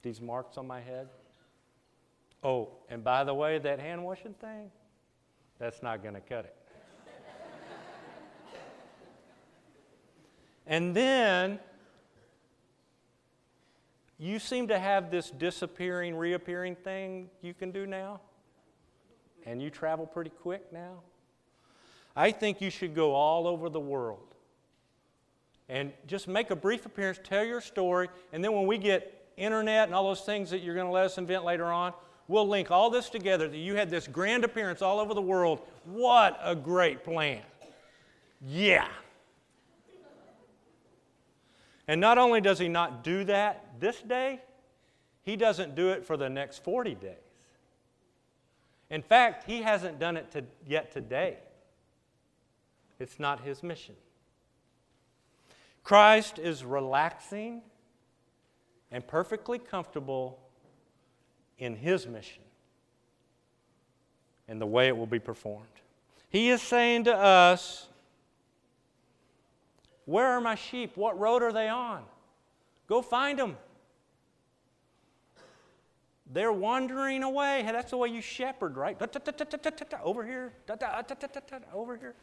These 0.03 0.21
marks 0.21 0.57
on 0.57 0.67
my 0.69 0.81
head? 0.81 1.09
Oh, 2.45 2.69
and 2.89 3.03
by 3.03 3.25
the 3.25 3.35
way, 3.35 3.59
that 3.59 3.81
hand 3.81 4.05
washing 4.05 4.35
thing? 4.35 4.71
That's 5.59 5.83
not 5.83 6.03
going 6.03 6.15
to 6.15 6.21
cut 6.21 6.45
it. 6.45 6.57
and 10.67 10.95
then 10.95 11.59
you 14.19 14.39
seem 14.39 14.69
to 14.69 14.79
have 14.79 15.11
this 15.11 15.31
disappearing, 15.31 16.15
reappearing 16.17 16.77
thing 16.77 17.31
you 17.43 17.53
can 17.53 17.73
do 17.73 17.85
now, 17.85 18.21
and 19.45 19.61
you 19.61 19.71
travel 19.71 20.07
pretty 20.07 20.31
quick 20.31 20.73
now. 20.73 21.01
I 22.15 22.31
think 22.31 22.61
you 22.61 22.71
should 22.71 22.95
go 22.95 23.15
all 23.15 23.49
over 23.49 23.69
the 23.69 23.81
world 23.81 24.34
and 25.69 25.93
just 26.07 26.29
make 26.29 26.51
a 26.51 26.57
brief 26.57 26.87
appearance, 26.87 27.19
tell 27.23 27.45
your 27.45 27.61
story, 27.61 28.09
and 28.33 28.45
then 28.45 28.53
when 28.53 28.67
we 28.67 28.79
get 28.79 29.29
internet 29.37 29.89
and 29.89 29.95
all 29.95 30.07
those 30.07 30.21
things 30.21 30.51
that 30.51 30.61
you're 30.61 30.75
going 30.75 30.87
to 30.87 30.93
let 30.93 31.07
us 31.07 31.19
invent 31.19 31.45
later 31.45 31.67
on, 31.67 31.93
we'll 32.29 32.49
link 32.49 32.71
all 32.71 32.91
this 32.91 33.09
together 33.09 33.49
that 33.49 33.59
you 33.59 33.75
had 33.75 33.91
this 33.91 34.07
grand 34.07 34.45
appearance 34.45 34.83
all 34.83 35.01
over 35.01 35.15
the 35.15 35.23
world. 35.23 35.61
What 35.85 36.39
a 36.43 36.55
great 36.55 37.05
plan! 37.05 37.43
Yeah. 38.47 38.89
And 41.87 42.01
not 42.01 42.19
only 42.19 42.41
does 42.41 42.59
he 42.59 42.69
not 42.69 43.05
do 43.05 43.25
that 43.25 43.79
this 43.79 44.01
day, 44.01 44.41
he 45.23 45.37
doesn't 45.37 45.75
do 45.75 45.91
it 45.91 46.05
for 46.05 46.17
the 46.17 46.29
next 46.29 46.65
40 46.65 46.95
days. 46.95 47.17
In 48.91 49.03
fact, 49.03 49.45
he 49.45 49.63
hasn't 49.63 49.99
done 49.99 50.17
it 50.17 50.31
to, 50.33 50.45
yet 50.67 50.93
today. 50.93 51.39
It's 52.99 53.19
not 53.19 53.41
his 53.41 53.63
mission. 53.63 53.97
Christ 55.85 56.39
is 56.39 56.65
relaxing 56.65 57.61
and 58.91 59.07
perfectly 59.07 59.59
comfortable 59.59 60.41
in 61.59 61.77
his 61.77 62.07
mission 62.07 62.43
and 64.49 64.61
the 64.61 64.67
way 64.67 64.89
it 64.89 64.97
will 64.97 65.07
be 65.07 65.19
performed. 65.19 65.67
He 66.31 66.49
is 66.51 66.63
saying 66.63 67.05
to 67.05 67.15
us, 67.15 67.87
Where 70.07 70.27
are 70.27 70.41
my 70.41 70.55
sheep? 70.55 70.97
What 70.97 71.19
road 71.19 71.43
are 71.43 71.53
they 71.53 71.69
on? 71.69 72.03
Go 72.89 73.03
find 73.03 73.39
them. 73.39 73.57
They're 76.27 76.53
wandering 76.53 77.23
away. 77.23 77.63
Hey, 77.63 77.73
that's 77.73 77.91
the 77.91 77.99
way 77.99 78.09
you 78.09 78.23
shepherd, 78.23 78.77
right? 78.77 79.01
Over 80.03 80.25
here, 80.25 80.53
over 81.73 81.97
here, 81.97 82.15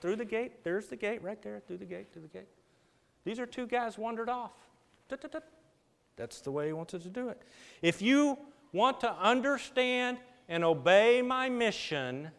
through 0.00 0.16
the 0.16 0.24
gate. 0.24 0.64
There's 0.64 0.86
the 0.86 0.96
gate 0.96 1.22
right 1.22 1.42
there, 1.42 1.60
through 1.66 1.78
the 1.78 1.84
gate, 1.84 2.12
through 2.12 2.22
the 2.22 2.28
gate. 2.28 2.48
These 3.24 3.38
are 3.38 3.46
two 3.46 3.66
guys 3.66 3.98
wandered 3.98 4.28
off. 4.28 4.52
That's 6.16 6.40
the 6.40 6.50
way 6.50 6.66
he 6.66 6.72
wants 6.72 6.94
us 6.94 7.02
to 7.02 7.10
do 7.10 7.28
it. 7.28 7.40
If 7.82 8.02
you 8.02 8.38
want 8.72 9.00
to 9.00 9.12
understand 9.12 10.18
and 10.48 10.64
obey 10.64 11.22
my 11.22 11.48
mission, 11.48 12.30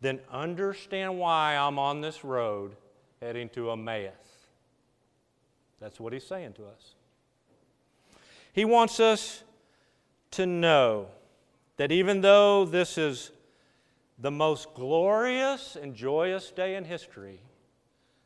then 0.00 0.20
understand 0.30 1.18
why 1.18 1.56
I'm 1.56 1.78
on 1.78 2.00
this 2.00 2.24
road 2.24 2.76
heading 3.20 3.48
to 3.50 3.70
Emmaus. 3.70 4.12
That's 5.80 6.00
what 6.00 6.12
he's 6.12 6.26
saying 6.26 6.54
to 6.54 6.66
us. 6.66 6.94
He 8.52 8.64
wants 8.64 8.98
us 8.98 9.42
to 10.32 10.46
know 10.46 11.06
that 11.76 11.92
even 11.92 12.20
though 12.20 12.64
this 12.64 12.98
is 12.98 13.30
the 14.18 14.30
most 14.30 14.74
glorious 14.74 15.76
and 15.76 15.94
joyous 15.94 16.50
day 16.50 16.76
in 16.76 16.84
history, 16.84 17.40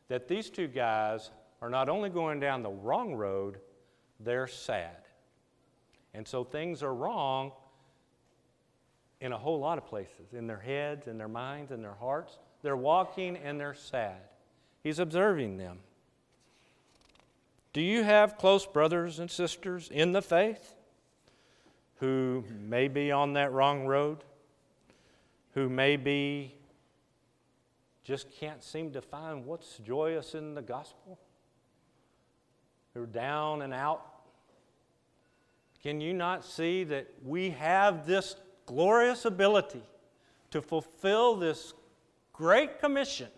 that 0.07 0.27
these 0.27 0.49
two 0.49 0.67
guys 0.67 1.31
are 1.61 1.69
not 1.69 1.89
only 1.89 2.09
going 2.09 2.39
down 2.39 2.61
the 2.61 2.69
wrong 2.69 3.15
road, 3.15 3.59
they're 4.19 4.47
sad. 4.47 4.97
And 6.13 6.27
so 6.27 6.43
things 6.43 6.83
are 6.83 6.93
wrong 6.93 7.51
in 9.21 9.31
a 9.31 9.37
whole 9.37 9.59
lot 9.59 9.77
of 9.77 9.85
places 9.85 10.33
in 10.33 10.47
their 10.47 10.59
heads, 10.59 11.07
in 11.07 11.17
their 11.17 11.27
minds, 11.27 11.71
in 11.71 11.81
their 11.81 11.95
hearts. 11.95 12.37
they're 12.61 12.75
walking, 12.75 13.37
and 13.37 13.59
they're 13.59 13.73
sad. 13.73 14.21
He's 14.83 14.99
observing 14.99 15.57
them. 15.57 15.79
Do 17.73 17.81
you 17.81 18.03
have 18.03 18.37
close 18.37 18.65
brothers 18.65 19.19
and 19.19 19.29
sisters 19.29 19.89
in 19.91 20.13
the 20.13 20.21
faith 20.21 20.75
who 21.99 22.43
may 22.49 22.87
be 22.87 23.11
on 23.11 23.33
that 23.33 23.51
wrong 23.51 23.85
road? 23.85 24.23
Who 25.53 25.69
may 25.69 25.97
be 25.97 26.55
just 28.05 28.31
can't 28.39 28.63
seem 28.63 28.91
to 28.91 29.01
find 29.01 29.45
what's 29.45 29.79
joyous 29.79 30.35
in 30.35 30.53
the 30.53 30.61
gospel? 30.61 31.19
Who 32.93 33.01
are 33.01 33.07
down 33.07 33.63
and 33.63 33.73
out? 33.73 34.05
Can 35.81 35.99
you 35.99 36.13
not 36.13 36.45
see 36.45 36.83
that 36.83 37.07
we 37.23 37.49
have 37.49 38.05
this 38.05 38.35
glorious 38.67 39.25
ability 39.25 39.81
to 40.51 40.61
fulfill 40.61 41.35
this 41.35 41.73
great 42.31 42.79
commission 42.79 43.29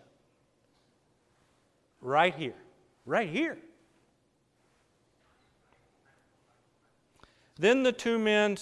right 2.02 2.34
here? 2.34 2.54
Right 3.06 3.28
here. 3.28 3.56
Then 7.58 7.82
the 7.82 7.92
two 7.92 8.18
men 8.18 8.58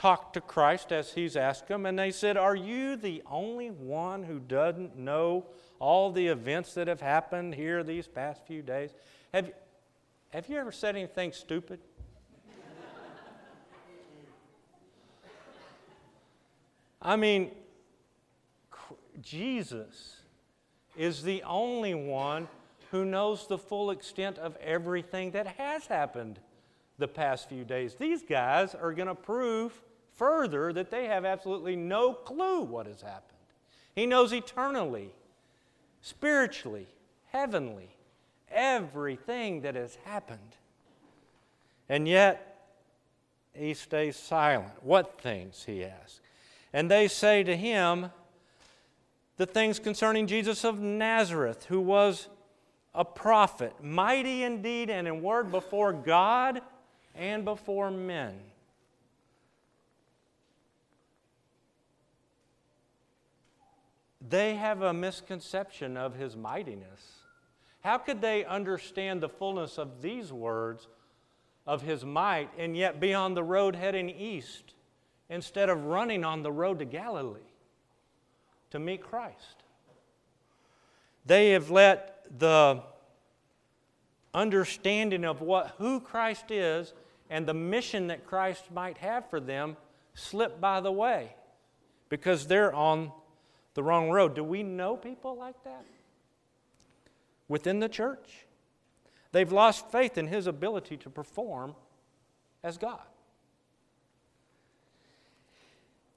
talked 0.00 0.32
to 0.32 0.40
Christ 0.40 0.92
as 0.92 1.12
he's 1.12 1.36
asked 1.36 1.68
them, 1.68 1.84
and 1.84 1.98
they 1.98 2.10
said, 2.10 2.38
Are 2.38 2.56
you 2.56 2.96
the 2.96 3.22
only 3.30 3.70
one 3.70 4.22
who 4.22 4.38
doesn't 4.38 4.96
know 4.96 5.44
all 5.78 6.10
the 6.10 6.26
events 6.28 6.72
that 6.74 6.88
have 6.88 7.02
happened 7.02 7.54
here 7.54 7.84
these 7.84 8.08
past 8.08 8.46
few 8.46 8.62
days? 8.62 8.94
Have, 9.34 9.52
have 10.30 10.48
you 10.48 10.56
ever 10.56 10.72
said 10.72 10.96
anything 10.96 11.32
stupid? 11.32 11.80
I 17.02 17.16
mean, 17.16 17.50
Jesus 19.20 20.16
is 20.96 21.22
the 21.22 21.42
only 21.42 21.94
one 21.94 22.48
who 22.90 23.04
knows 23.04 23.46
the 23.46 23.58
full 23.58 23.90
extent 23.90 24.38
of 24.38 24.56
everything 24.56 25.32
that 25.32 25.46
has 25.46 25.86
happened 25.86 26.40
the 26.98 27.08
past 27.08 27.50
few 27.50 27.64
days. 27.64 27.94
These 27.94 28.22
guys 28.22 28.74
are 28.74 28.92
going 28.92 29.08
to 29.08 29.14
prove 29.14 29.78
further 30.20 30.70
that 30.70 30.90
they 30.90 31.06
have 31.06 31.24
absolutely 31.24 31.74
no 31.74 32.12
clue 32.12 32.60
what 32.60 32.84
has 32.86 33.00
happened. 33.00 33.38
He 33.94 34.04
knows 34.04 34.34
eternally, 34.34 35.14
spiritually, 36.02 36.86
heavenly, 37.32 37.88
everything 38.50 39.62
that 39.62 39.76
has 39.76 39.96
happened. 40.04 40.56
And 41.88 42.06
yet, 42.06 42.68
he 43.54 43.72
stays 43.72 44.14
silent. 44.14 44.74
What 44.82 45.18
things? 45.22 45.64
He 45.66 45.86
asks. 45.86 46.20
And 46.74 46.90
they 46.90 47.08
say 47.08 47.42
to 47.42 47.56
him 47.56 48.10
the 49.38 49.46
things 49.46 49.78
concerning 49.78 50.26
Jesus 50.26 50.64
of 50.64 50.78
Nazareth, 50.78 51.64
who 51.64 51.80
was 51.80 52.28
a 52.94 53.06
prophet, 53.06 53.72
mighty 53.82 54.42
indeed 54.42 54.90
and 54.90 55.08
in 55.08 55.22
word 55.22 55.50
before 55.50 55.94
God 55.94 56.60
and 57.14 57.42
before 57.42 57.90
men. 57.90 58.38
They 64.30 64.54
have 64.54 64.82
a 64.82 64.94
misconception 64.94 65.96
of 65.96 66.14
his 66.14 66.36
mightiness. 66.36 67.24
How 67.80 67.98
could 67.98 68.20
they 68.20 68.44
understand 68.44 69.20
the 69.20 69.28
fullness 69.28 69.76
of 69.76 70.02
these 70.02 70.32
words 70.32 70.86
of 71.66 71.82
his 71.82 72.04
might 72.04 72.48
and 72.56 72.76
yet 72.76 73.00
be 73.00 73.12
on 73.12 73.34
the 73.34 73.42
road 73.42 73.74
heading 73.74 74.08
east 74.08 74.74
instead 75.28 75.68
of 75.68 75.84
running 75.84 76.24
on 76.24 76.42
the 76.44 76.52
road 76.52 76.78
to 76.78 76.84
Galilee 76.84 77.40
to 78.70 78.78
meet 78.78 79.02
Christ? 79.02 79.64
They 81.26 81.50
have 81.50 81.70
let 81.70 82.24
the 82.38 82.84
understanding 84.32 85.24
of 85.24 85.40
what, 85.40 85.74
who 85.78 85.98
Christ 85.98 86.52
is 86.52 86.92
and 87.30 87.46
the 87.46 87.54
mission 87.54 88.06
that 88.06 88.26
Christ 88.26 88.70
might 88.72 88.98
have 88.98 89.28
for 89.28 89.40
them 89.40 89.76
slip 90.14 90.60
by 90.60 90.80
the 90.80 90.92
way 90.92 91.34
because 92.08 92.46
they're 92.46 92.72
on 92.72 93.10
the 93.74 93.82
wrong 93.82 94.10
road. 94.10 94.34
Do 94.34 94.44
we 94.44 94.62
know 94.62 94.96
people 94.96 95.36
like 95.36 95.62
that 95.64 95.84
within 97.48 97.80
the 97.80 97.88
church? 97.88 98.46
They've 99.32 99.50
lost 99.50 99.90
faith 99.90 100.18
in 100.18 100.26
his 100.26 100.46
ability 100.46 100.96
to 100.98 101.10
perform 101.10 101.74
as 102.62 102.78
God. 102.78 103.02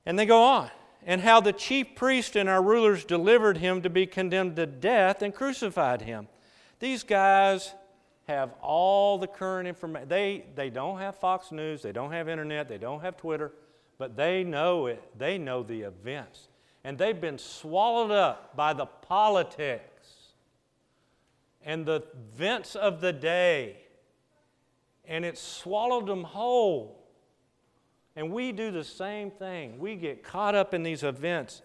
And 0.06 0.18
they 0.18 0.26
go 0.26 0.42
on. 0.44 0.70
And 1.06 1.22
how 1.22 1.42
the 1.42 1.54
chief 1.54 1.96
priest 1.96 2.36
and 2.38 2.48
our 2.48 2.62
rulers 2.62 3.04
delivered 3.04 3.58
him 3.58 3.82
to 3.82 3.90
be 3.90 4.06
condemned 4.06 4.56
to 4.56 4.66
death 4.66 5.22
and 5.22 5.36
crucified 5.36 6.02
him. 6.02 6.30
These 6.80 7.04
guys 7.04 7.74
have 8.28 8.54
all 8.62 9.18
the 9.18 9.28
current 9.28 9.68
information. 9.68 10.08
They, 10.08 10.46
they 10.56 10.70
don't 10.70 11.00
have 11.00 11.18
Fox 11.18 11.52
News, 11.52 11.82
they 11.82 11.92
don't 11.92 12.14
have 12.14 12.30
internet, 12.30 12.70
they 12.70 12.78
don't 12.78 13.02
have 13.02 13.18
Twitter, 13.18 13.52
but 13.98 14.16
they 14.16 14.46
know 14.46 14.86
it. 14.88 15.04
They 15.18 15.38
know 15.38 15.62
the 15.62 15.82
events. 15.82 16.48
And 16.84 16.98
they've 16.98 17.20
been 17.20 17.38
swallowed 17.38 18.12
up 18.12 18.56
by 18.56 18.74
the 18.74 18.86
politics 18.86 20.34
and 21.64 21.86
the 21.86 22.04
events 22.34 22.76
of 22.76 23.00
the 23.00 23.14
day. 23.14 23.78
And 25.06 25.24
it 25.24 25.38
swallowed 25.38 26.08
them 26.08 26.24
whole. 26.24 27.00
And 28.16 28.32
we 28.32 28.52
do 28.52 28.72
the 28.72 28.84
same 28.84 29.32
thing. 29.32 29.80
We 29.80 29.96
get 29.96 30.24
caught 30.24 30.56
up 30.56 30.74
in 30.74 30.84
these 30.84 31.04
events 31.04 31.62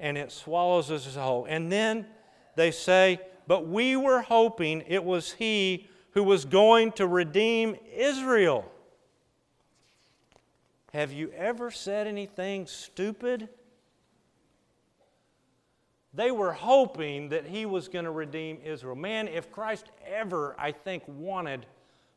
and 0.00 0.16
it 0.16 0.30
swallows 0.30 0.90
us 0.90 1.14
whole. 1.16 1.46
And 1.46 1.72
then 1.72 2.06
they 2.54 2.70
say, 2.70 3.20
But 3.46 3.66
we 3.66 3.96
were 3.96 4.22
hoping 4.22 4.84
it 4.86 5.02
was 5.02 5.32
He 5.32 5.88
who 6.12 6.22
was 6.22 6.44
going 6.44 6.92
to 6.92 7.06
redeem 7.06 7.76
Israel. 7.94 8.70
Have 10.92 11.12
you 11.12 11.30
ever 11.36 11.70
said 11.70 12.06
anything 12.06 12.66
stupid? 12.66 13.48
They 16.14 16.30
were 16.30 16.52
hoping 16.52 17.28
that 17.28 17.46
he 17.46 17.66
was 17.66 17.88
going 17.88 18.04
to 18.04 18.10
redeem 18.10 18.58
Israel. 18.64 18.96
Man, 18.96 19.28
if 19.28 19.50
Christ 19.50 19.86
ever, 20.06 20.56
I 20.58 20.72
think, 20.72 21.02
wanted 21.06 21.66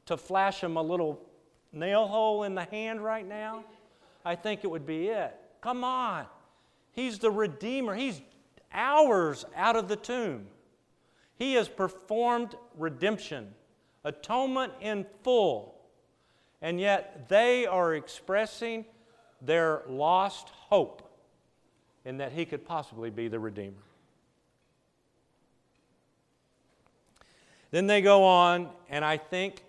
to 0.05 0.17
flash 0.17 0.61
him 0.61 0.77
a 0.77 0.81
little 0.81 1.21
nail 1.73 2.07
hole 2.07 2.43
in 2.43 2.55
the 2.55 2.63
hand 2.63 3.03
right 3.03 3.27
now, 3.27 3.63
I 4.23 4.35
think 4.35 4.63
it 4.63 4.67
would 4.67 4.85
be 4.85 5.07
it. 5.07 5.35
Come 5.61 5.83
on. 5.83 6.25
He's 6.93 7.19
the 7.19 7.31
Redeemer. 7.31 7.95
He's 7.95 8.21
hours 8.73 9.45
out 9.55 9.75
of 9.75 9.87
the 9.87 9.95
tomb. 9.95 10.47
He 11.37 11.53
has 11.53 11.67
performed 11.67 12.55
redemption 12.77 13.53
atonement 14.03 14.73
in 14.81 15.05
full. 15.23 15.75
And 16.61 16.79
yet 16.79 17.27
they 17.29 17.65
are 17.65 17.95
expressing 17.95 18.85
their 19.41 19.81
lost 19.87 20.49
hope 20.49 21.10
in 22.05 22.17
that 22.17 22.31
he 22.31 22.45
could 22.45 22.65
possibly 22.65 23.09
be 23.09 23.27
the 23.27 23.39
Redeemer. 23.39 23.83
Then 27.71 27.87
they 27.87 28.01
go 28.01 28.23
on, 28.23 28.69
and 28.89 29.05
I 29.05 29.17
think 29.17 29.63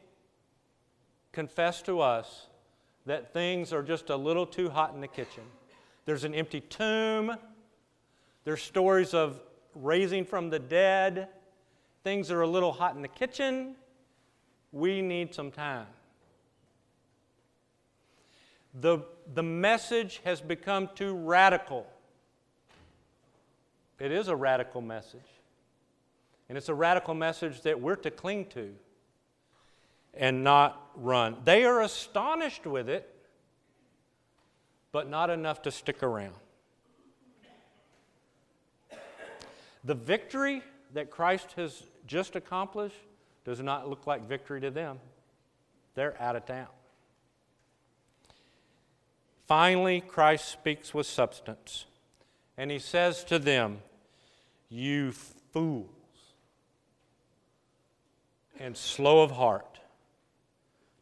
confess 1.31 1.83
to 1.83 2.01
us 2.01 2.47
that 3.07 3.33
things 3.33 3.73
are 3.73 3.83
just 3.83 4.11
a 4.11 4.17
little 4.17 4.47
too 4.47 4.69
hot 4.69 4.95
in 4.95 5.01
the 5.01 5.09
kitchen. 5.09 5.45
There's 6.05 6.25
an 6.25 6.35
empty 6.35 6.61
tomb, 6.61 7.37
there's 8.45 8.63
stories 8.63 9.15
of 9.15 9.41
raising 9.75 10.25
from 10.25 10.51
the 10.51 10.59
dead. 10.59 11.29
Things 12.05 12.31
are 12.31 12.43
a 12.43 12.47
little 12.47 12.73
hot 12.73 12.97
in 12.97 13.03
the 13.03 13.09
kitchen. 13.09 13.77
We 14.73 15.03
need 15.03 15.35
some 15.35 15.51
time. 15.51 15.87
The, 18.81 19.01
the 19.35 19.43
message 19.43 20.21
has 20.25 20.41
become 20.41 20.89
too 20.95 21.15
radical. 21.15 21.87
It 24.03 24.11
is 24.11 24.27
a 24.27 24.35
radical 24.35 24.81
message. 24.81 25.21
And 26.49 26.59
it's 26.59 26.69
a 26.69 26.75
radical 26.75 27.15
message 27.15 27.61
that 27.61 27.81
we're 27.81 27.95
to 27.95 28.11
cling 28.11 28.47
to 28.47 28.75
and 30.13 30.43
not 30.43 30.91
run. 30.97 31.37
They 31.45 31.65
are 31.65 31.81
astonished 31.83 32.67
with 32.67 32.89
it, 32.89 33.09
but 34.91 35.09
not 35.09 35.31
enough 35.31 35.63
to 35.63 35.71
stick 35.71 36.03
around. 36.03 36.35
The 39.85 39.95
victory 39.95 40.65
that 40.95 41.13
Christ 41.13 41.53
has 41.53 41.85
just 42.05 42.35
accomplished 42.35 42.97
does 43.45 43.61
not 43.61 43.89
look 43.89 44.05
like 44.05 44.29
victory 44.29 44.61
to 44.63 44.73
them. 44.73 44.99
They're 45.95 46.21
out 46.21 46.35
of 46.35 46.45
town. 46.45 46.67
Finally, 49.47 50.01
Christ 50.01 50.49
speaks 50.49 50.93
with 50.93 51.07
substance, 51.07 51.85
and 52.59 52.69
he 52.73 52.81
says 52.81 53.23
to 53.25 53.39
them, 53.39 53.79
You 54.73 55.13
fools 55.53 55.89
and 58.59 58.77
slow 58.77 59.23
of 59.23 59.33
heart 59.33 59.81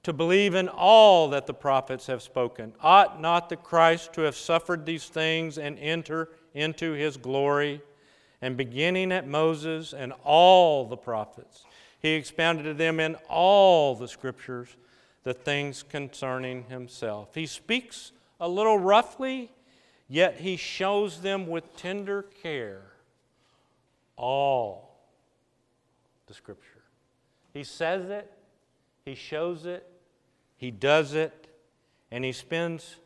to 0.03 0.13
believe 0.13 0.55
in 0.55 0.69
all 0.69 1.31
that 1.31 1.47
the 1.47 1.55
prophets 1.55 2.07
have 2.09 2.23
spoken. 2.23 2.73
Ought 2.83 3.21
not 3.21 3.49
the 3.49 3.57
Christ 3.57 4.13
to 4.15 4.23
have 4.23 4.35
suffered 4.35 4.85
these 4.85 5.07
things 5.07 5.57
and 5.57 5.79
enter 5.79 6.31
into 6.55 6.93
his 6.93 7.17
glory? 7.17 7.81
and 8.43 8.57
beginning 8.57 9.13
at 9.13 9.27
Moses 9.27 9.93
and 9.93 10.13
all 10.25 10.87
the 10.87 10.97
prophets, 10.97 11.65
he 12.01 12.11
expounded 12.11 12.65
to 12.65 12.75
them 12.75 13.01
in 13.01 13.17
all 13.29 13.95
the 13.95 14.09
scriptures 14.09 14.77
the 15.23 15.35
things 15.35 15.83
concerning 15.83 16.65
himself. 16.65 17.35
He 17.35 17.47
speaks 17.47 18.13
a 18.41 18.49
little 18.49 18.79
roughly, 18.79 19.51
yet 20.09 20.41
he 20.41 20.57
shows 20.57 21.21
them 21.21 21.47
with 21.47 21.77
tender 21.77 22.23
care 22.23 22.89
all 24.21 24.99
the 26.27 26.35
scripture. 26.35 26.83
He 27.55 27.65
says 27.65 28.11
it, 28.11 28.31
he 29.05 29.15
shows 29.15 29.65
it, 29.65 29.89
he 30.57 30.71
does 30.71 31.15
it, 31.15 31.49
and 32.11 32.23
he 32.23 32.33
spends 32.33 32.97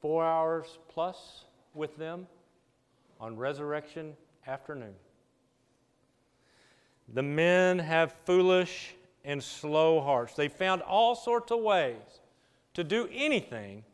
four 0.00 0.24
hours 0.24 0.78
plus 0.88 1.44
with 1.74 1.96
them 1.96 2.28
on 3.20 3.36
resurrection 3.36 4.14
afternoon. 4.46 4.94
The 7.12 7.22
men 7.22 7.80
have 7.80 8.14
foolish 8.24 8.94
and 9.24 9.42
slow 9.42 10.00
hearts. 10.00 10.34
They 10.34 10.48
found 10.48 10.82
all 10.82 11.14
sorts 11.14 11.50
of 11.50 11.60
ways 11.60 12.20
to 12.74 12.84
do 12.84 13.08
anything 13.12 13.84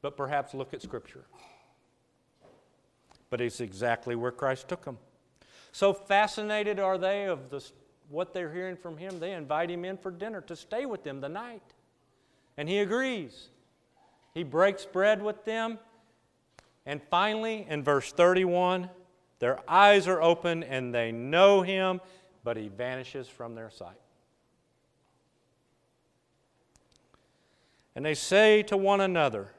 but 0.00 0.16
perhaps 0.16 0.54
look 0.54 0.72
at 0.72 0.82
Scripture. 0.82 1.26
But 3.28 3.40
it's 3.40 3.60
exactly 3.60 4.14
where 4.14 4.30
Christ 4.30 4.68
took 4.68 4.84
them. 4.84 4.98
So 5.76 5.92
fascinated 5.92 6.80
are 6.80 6.96
they 6.96 7.26
of 7.26 7.52
what 8.08 8.32
they're 8.32 8.50
hearing 8.50 8.76
from 8.76 8.96
him, 8.96 9.20
they 9.20 9.34
invite 9.34 9.70
him 9.70 9.84
in 9.84 9.98
for 9.98 10.10
dinner 10.10 10.40
to 10.40 10.56
stay 10.56 10.86
with 10.86 11.04
them 11.04 11.20
the 11.20 11.28
night. 11.28 11.74
And 12.56 12.66
he 12.66 12.78
agrees. 12.78 13.48
He 14.32 14.42
breaks 14.42 14.86
bread 14.86 15.22
with 15.22 15.44
them. 15.44 15.78
And 16.86 17.02
finally, 17.10 17.66
in 17.68 17.82
verse 17.82 18.10
31, 18.10 18.88
their 19.38 19.58
eyes 19.68 20.08
are 20.08 20.22
open 20.22 20.62
and 20.62 20.94
they 20.94 21.12
know 21.12 21.60
him, 21.60 22.00
but 22.42 22.56
he 22.56 22.68
vanishes 22.68 23.28
from 23.28 23.54
their 23.54 23.68
sight. 23.68 24.00
And 27.94 28.02
they 28.02 28.14
say 28.14 28.62
to 28.62 28.78
one 28.78 29.02
another, 29.02 29.50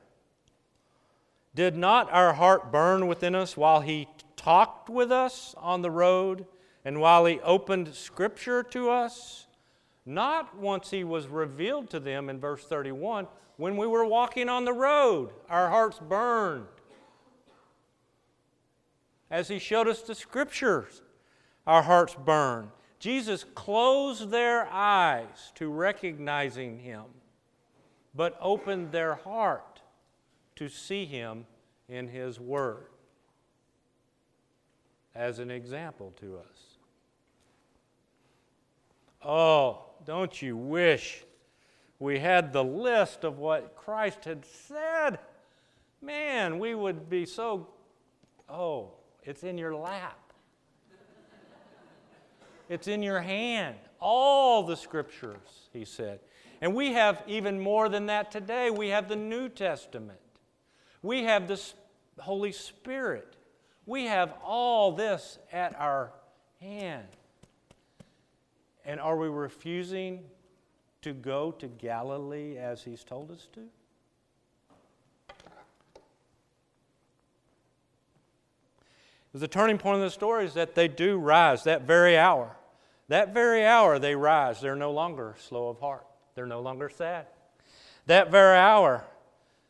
Did 1.54 1.78
not 1.78 2.12
our 2.12 2.34
heart 2.34 2.72
burn 2.72 3.06
within 3.06 3.36
us 3.36 3.56
while 3.56 3.82
he 3.82 4.08
talked 4.48 4.90
with 4.90 5.12
us 5.12 5.54
on 5.58 5.82
the 5.82 5.92
road 5.92 6.46
and 6.86 7.02
while 7.02 7.26
he 7.26 7.38
opened 7.42 7.94
scripture 7.94 8.64
to 8.64 8.90
us? 8.90 9.46
Not 10.06 10.58
once 10.58 10.90
he 10.90 11.04
was 11.04 11.28
revealed 11.28 11.90
to 11.90 12.00
them 12.00 12.30
in 12.30 12.40
verse 12.40 12.64
31, 12.64 13.28
when 13.58 13.76
we 13.76 13.86
were 13.86 14.06
walking 14.06 14.48
on 14.48 14.64
the 14.64 14.72
road, 14.72 15.32
our 15.50 15.70
hearts 15.70 16.00
burned. 16.00 16.66
As 19.30 19.50
he 19.50 19.60
showed 19.60 19.90
us 19.90 20.02
the 20.02 20.16
scriptures, 20.16 21.02
our 21.66 21.82
hearts 21.82 22.16
burned. 22.16 22.70
Jesus 23.00 23.44
closed 23.54 24.30
their 24.30 24.66
eyes 24.72 25.52
to 25.56 25.70
recognizing 25.70 26.80
him 26.80 27.04
but 28.16 28.38
opened 28.40 28.94
their 28.94 29.16
heart 29.16 29.82
to 30.56 30.70
see 30.70 31.04
him 31.04 31.46
in 31.90 32.08
his 32.08 32.40
word 32.40 32.88
as 35.18 35.40
an 35.40 35.50
example 35.50 36.14
to 36.20 36.38
us. 36.38 36.78
Oh, 39.26 39.82
don't 40.06 40.42
you 40.42 40.56
wish 40.56 41.24
we 42.00 42.20
had 42.20 42.54
the 42.54 42.64
list 42.64 43.24
of 43.24 43.40
what 43.40 43.76
Christ 43.76 44.26
had 44.26 44.46
said? 44.46 45.18
Man, 46.02 46.60
we 46.60 46.76
would 46.76 47.10
be 47.10 47.26
so, 47.26 47.68
oh, 48.48 48.92
it's 49.24 49.44
in 49.44 49.58
your 49.58 49.76
lap. 49.76 50.20
It's 52.70 52.88
in 52.88 53.02
your 53.02 53.22
hand. 53.22 53.78
All 54.00 54.62
the 54.64 54.78
scriptures, 54.78 55.70
he 55.74 55.84
said. 55.84 56.20
And 56.62 56.76
we 56.76 56.94
have 56.94 57.24
even 57.26 57.60
more 57.60 57.90
than 57.90 58.06
that 58.08 58.30
today. 58.30 58.70
We 58.70 58.90
have 58.90 59.10
the 59.10 59.16
New 59.16 59.50
Testament, 59.50 60.20
we 61.02 61.24
have 61.24 61.48
the 61.48 61.60
Holy 62.20 62.52
Spirit. 62.52 63.37
We 63.88 64.06
have 64.06 64.34
all 64.44 64.92
this 64.92 65.40
at 65.52 65.74
our 65.80 66.12
hand. 66.62 67.08
And 68.86 69.00
are 69.00 69.18
we 69.18 69.30
refusing 69.30 70.26
to 71.02 71.14
go 71.14 71.52
to 71.54 71.68
Galilee 71.68 72.58
as 72.58 72.84
He's 72.84 73.04
told 73.04 73.32
us 73.32 73.48
to? 73.54 73.62
The 79.34 79.48
turning 79.48 79.78
point 79.78 79.98
of 79.98 80.02
the 80.02 80.10
story 80.10 80.46
is 80.46 80.56
that 80.56 80.74
they 80.74 80.88
do 80.88 81.18
rise 81.18 81.64
that 81.66 81.84
very 81.84 82.18
hour. 82.18 82.56
That 83.08 83.34
very 83.34 83.66
hour 83.66 84.00
they 84.00 84.16
rise. 84.16 84.60
They're 84.60 84.76
no 84.76 84.92
longer 84.92 85.36
slow 85.38 85.70
of 85.70 85.80
heart. 85.80 86.06
They're 86.34 86.48
no 86.48 86.62
longer 86.62 86.90
sad. 86.90 87.28
That 88.08 88.32
very 88.32 88.58
hour, 88.58 89.06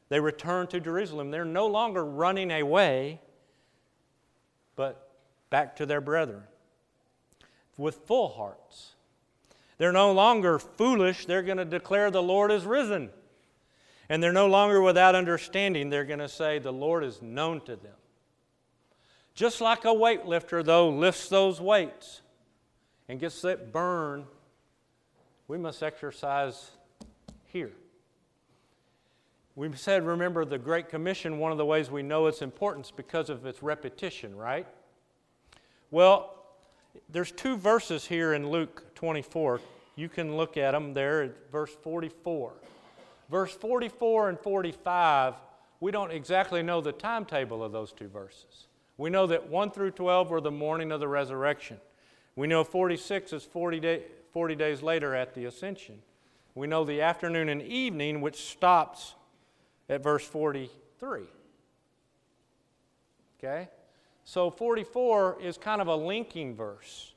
they 0.09 0.19
return 0.19 0.67
to 0.67 0.79
Jerusalem. 0.79 1.31
They're 1.31 1.43
no 1.43 1.67
longer 1.67 2.05
running 2.05 2.51
away, 2.51 3.19
but 4.77 5.11
back 5.49 5.75
to 5.75 5.85
their 5.85 5.99
brethren 5.99 6.43
with 7.77 7.95
full 8.07 8.29
hearts. 8.29 8.93
They're 9.77 9.91
no 9.91 10.13
longer 10.13 10.57
foolish. 10.57 11.25
They're 11.25 11.43
going 11.43 11.57
to 11.57 11.65
declare 11.65 12.09
the 12.09 12.23
Lord 12.23 12.51
is 12.51 12.65
risen. 12.65 13.09
And 14.09 14.23
they're 14.23 14.31
no 14.31 14.47
longer 14.47 14.81
without 14.81 15.15
understanding. 15.15 15.89
They're 15.89 16.05
going 16.05 16.19
to 16.19 16.29
say 16.29 16.59
the 16.59 16.71
Lord 16.71 17.03
is 17.03 17.21
known 17.21 17.59
to 17.61 17.75
them. 17.75 17.93
Just 19.35 19.59
like 19.61 19.83
a 19.83 19.89
weightlifter, 19.89 20.63
though, 20.63 20.89
lifts 20.89 21.29
those 21.29 21.59
weights 21.59 22.21
and 23.09 23.19
gets 23.19 23.41
that 23.41 23.71
burn 23.71 24.25
we 25.47 25.57
must 25.57 25.83
exercise 25.83 26.71
here. 27.45 27.71
We 29.57 29.73
said, 29.73 30.05
remember 30.05 30.45
the 30.45 30.59
Great 30.59 30.87
Commission, 30.87 31.39
one 31.39 31.51
of 31.51 31.57
the 31.57 31.65
ways 31.65 31.89
we 31.89 32.03
know 32.03 32.27
its 32.27 32.43
importance 32.43 32.91
because 32.91 33.31
of 33.31 33.43
its 33.47 33.63
repetition, 33.63 34.35
right? 34.35 34.67
Well, 35.89 36.35
there's 37.09 37.31
two 37.31 37.57
verses 37.57 38.05
here 38.05 38.35
in 38.35 38.51
Luke 38.51 38.93
24. 38.93 39.59
You 39.95 40.09
can 40.09 40.37
look 40.37 40.57
at 40.57 40.73
them 40.73 40.93
there 40.93 41.33
verse 41.51 41.75
44. 41.81 42.53
Verse 43.31 43.51
44 43.51 44.29
and 44.29 44.39
45, 44.39 45.33
we 45.79 45.91
don't 45.91 46.11
exactly 46.11 46.61
know 46.61 46.79
the 46.79 46.91
timetable 46.91 47.63
of 47.63 47.71
those 47.71 47.91
two 47.91 48.09
verses. 48.09 48.67
We 48.95 49.09
know 49.09 49.25
that 49.25 49.49
1 49.49 49.71
through 49.71 49.91
12 49.91 50.29
were 50.29 50.39
the 50.39 50.51
morning 50.51 50.91
of 50.91 50.99
the 50.99 51.07
resurrection. 51.07 51.77
We 52.35 52.45
know 52.45 52.63
46 52.63 53.33
is 53.33 53.43
40 53.43 53.79
days 53.79 54.03
40 54.33 54.53
days 54.53 54.83
later 54.83 55.15
at 55.15 55.33
the 55.33 55.45
ascension. 55.45 56.03
We 56.53 56.67
know 56.67 56.85
the 56.85 57.01
afternoon 57.01 57.49
and 57.49 57.63
evening, 57.63 58.21
which 58.21 58.35
stops 58.51 59.15
at 59.89 60.03
verse 60.03 60.25
43. 60.25 61.21
Okay? 63.37 63.69
So 64.25 64.49
44 64.49 65.41
is 65.41 65.57
kind 65.57 65.81
of 65.81 65.87
a 65.87 65.95
linking 65.95 66.55
verse. 66.55 67.13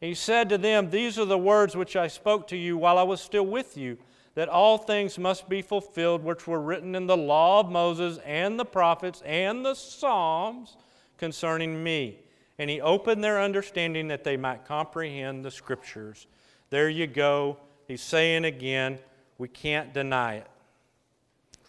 He 0.00 0.14
said 0.14 0.48
to 0.48 0.58
them, 0.58 0.90
These 0.90 1.18
are 1.18 1.24
the 1.24 1.38
words 1.38 1.76
which 1.76 1.94
I 1.94 2.08
spoke 2.08 2.48
to 2.48 2.56
you 2.56 2.76
while 2.76 2.98
I 2.98 3.02
was 3.02 3.20
still 3.20 3.46
with 3.46 3.76
you, 3.76 3.98
that 4.34 4.48
all 4.48 4.78
things 4.78 5.18
must 5.18 5.48
be 5.48 5.62
fulfilled 5.62 6.24
which 6.24 6.46
were 6.46 6.60
written 6.60 6.94
in 6.94 7.06
the 7.06 7.16
law 7.16 7.60
of 7.60 7.70
Moses 7.70 8.18
and 8.24 8.58
the 8.58 8.64
prophets 8.64 9.22
and 9.24 9.64
the 9.64 9.74
Psalms 9.74 10.76
concerning 11.18 11.84
me 11.84 12.18
and 12.62 12.70
he 12.70 12.80
opened 12.80 13.24
their 13.24 13.40
understanding 13.40 14.08
that 14.08 14.24
they 14.24 14.36
might 14.36 14.64
comprehend 14.64 15.44
the 15.44 15.50
scriptures. 15.50 16.28
There 16.70 16.88
you 16.88 17.08
go. 17.08 17.58
He's 17.88 18.02
saying 18.02 18.44
again, 18.44 19.00
we 19.36 19.48
can't 19.48 19.92
deny 19.92 20.36
it. 20.36 20.46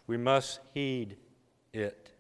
We 0.07 0.17
must 0.17 0.59
heed 0.73 1.17
it. 1.71 2.11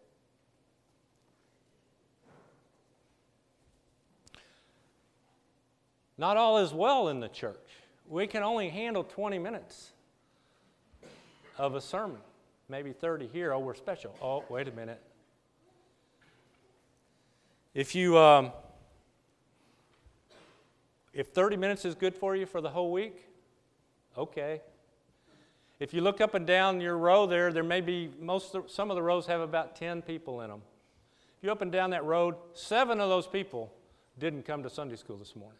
Not 6.17 6.37
all 6.37 6.59
is 6.59 6.73
well 6.73 7.09
in 7.09 7.19
the 7.19 7.27
church. 7.27 7.57
We 8.07 8.27
can 8.27 8.43
only 8.43 8.69
handle 8.69 9.03
20 9.03 9.39
minutes 9.39 9.91
of 11.57 11.75
a 11.75 11.81
sermon, 11.81 12.19
maybe 12.69 12.93
30 12.93 13.27
here. 13.27 13.53
Oh, 13.53 13.59
we're 13.59 13.73
special. 13.73 14.15
Oh, 14.21 14.43
wait 14.49 14.67
a 14.67 14.71
minute. 14.71 15.01
If 17.73 17.95
you 17.95 18.17
um, 18.17 18.51
if 21.13 21.27
30 21.29 21.57
minutes 21.57 21.85
is 21.85 21.95
good 21.95 22.15
for 22.15 22.35
you 22.35 22.45
for 22.45 22.61
the 22.61 22.69
whole 22.69 22.91
week, 22.91 23.25
okay. 24.17 24.61
If 25.83 25.93
you 25.93 25.99
look 25.99 26.21
up 26.21 26.33
and 26.33 26.47
down 26.47 26.79
your 26.79 26.97
row 26.97 27.25
there, 27.25 27.51
there 27.51 27.61
may 27.61 27.81
be 27.81 28.09
most 28.17 28.55
some 28.67 28.89
of 28.89 28.95
the 28.95 29.03
rows 29.03 29.25
have 29.25 29.41
about 29.41 29.75
10 29.75 30.01
people 30.01 30.39
in 30.39 30.49
them. 30.49 30.61
If 31.37 31.43
you 31.43 31.51
up 31.51 31.61
and 31.61 31.73
down 31.73 31.89
that 31.89 32.05
road, 32.05 32.35
seven 32.53 33.01
of 33.01 33.09
those 33.09 33.27
people 33.27 33.69
didn't 34.17 34.45
come 34.45 34.63
to 34.63 34.69
Sunday 34.69 34.95
school 34.95 35.17
this 35.17 35.35
morning. 35.35 35.59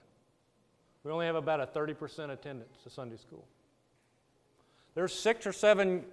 We 1.03 1.11
only 1.11 1.25
have 1.25 1.35
about 1.35 1.59
a 1.59 1.65
30% 1.65 2.29
attendance 2.29 2.77
to 2.85 2.89
Sunday 2.89 3.17
school. 3.17 3.43
There's 4.95 5.13
six 5.13 5.45
or 5.45 5.51
seven 5.51 6.05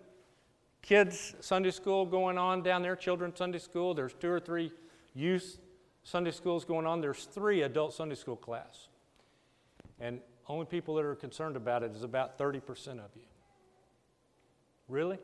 kids 0.82 1.36
Sunday 1.38 1.70
school 1.70 2.04
going 2.04 2.36
on 2.36 2.64
down 2.64 2.82
there, 2.82 2.96
children's 2.96 3.38
Sunday 3.38 3.60
school. 3.60 3.94
There's 3.94 4.14
two 4.14 4.32
or 4.32 4.40
three 4.40 4.72
youth 5.14 5.60
Sunday 6.02 6.32
school's 6.32 6.64
going 6.64 6.84
on, 6.84 7.00
there's 7.00 7.26
three 7.26 7.62
adult 7.62 7.94
Sunday 7.94 8.16
school 8.16 8.34
class. 8.34 8.88
And 10.00 10.18
only 10.48 10.66
people 10.66 10.96
that 10.96 11.04
are 11.04 11.14
concerned 11.14 11.54
about 11.54 11.84
it 11.84 11.92
is 11.94 12.02
about 12.02 12.36
30% 12.40 12.58
of 12.94 13.10
you. 13.14 13.22
Really? 14.90 15.18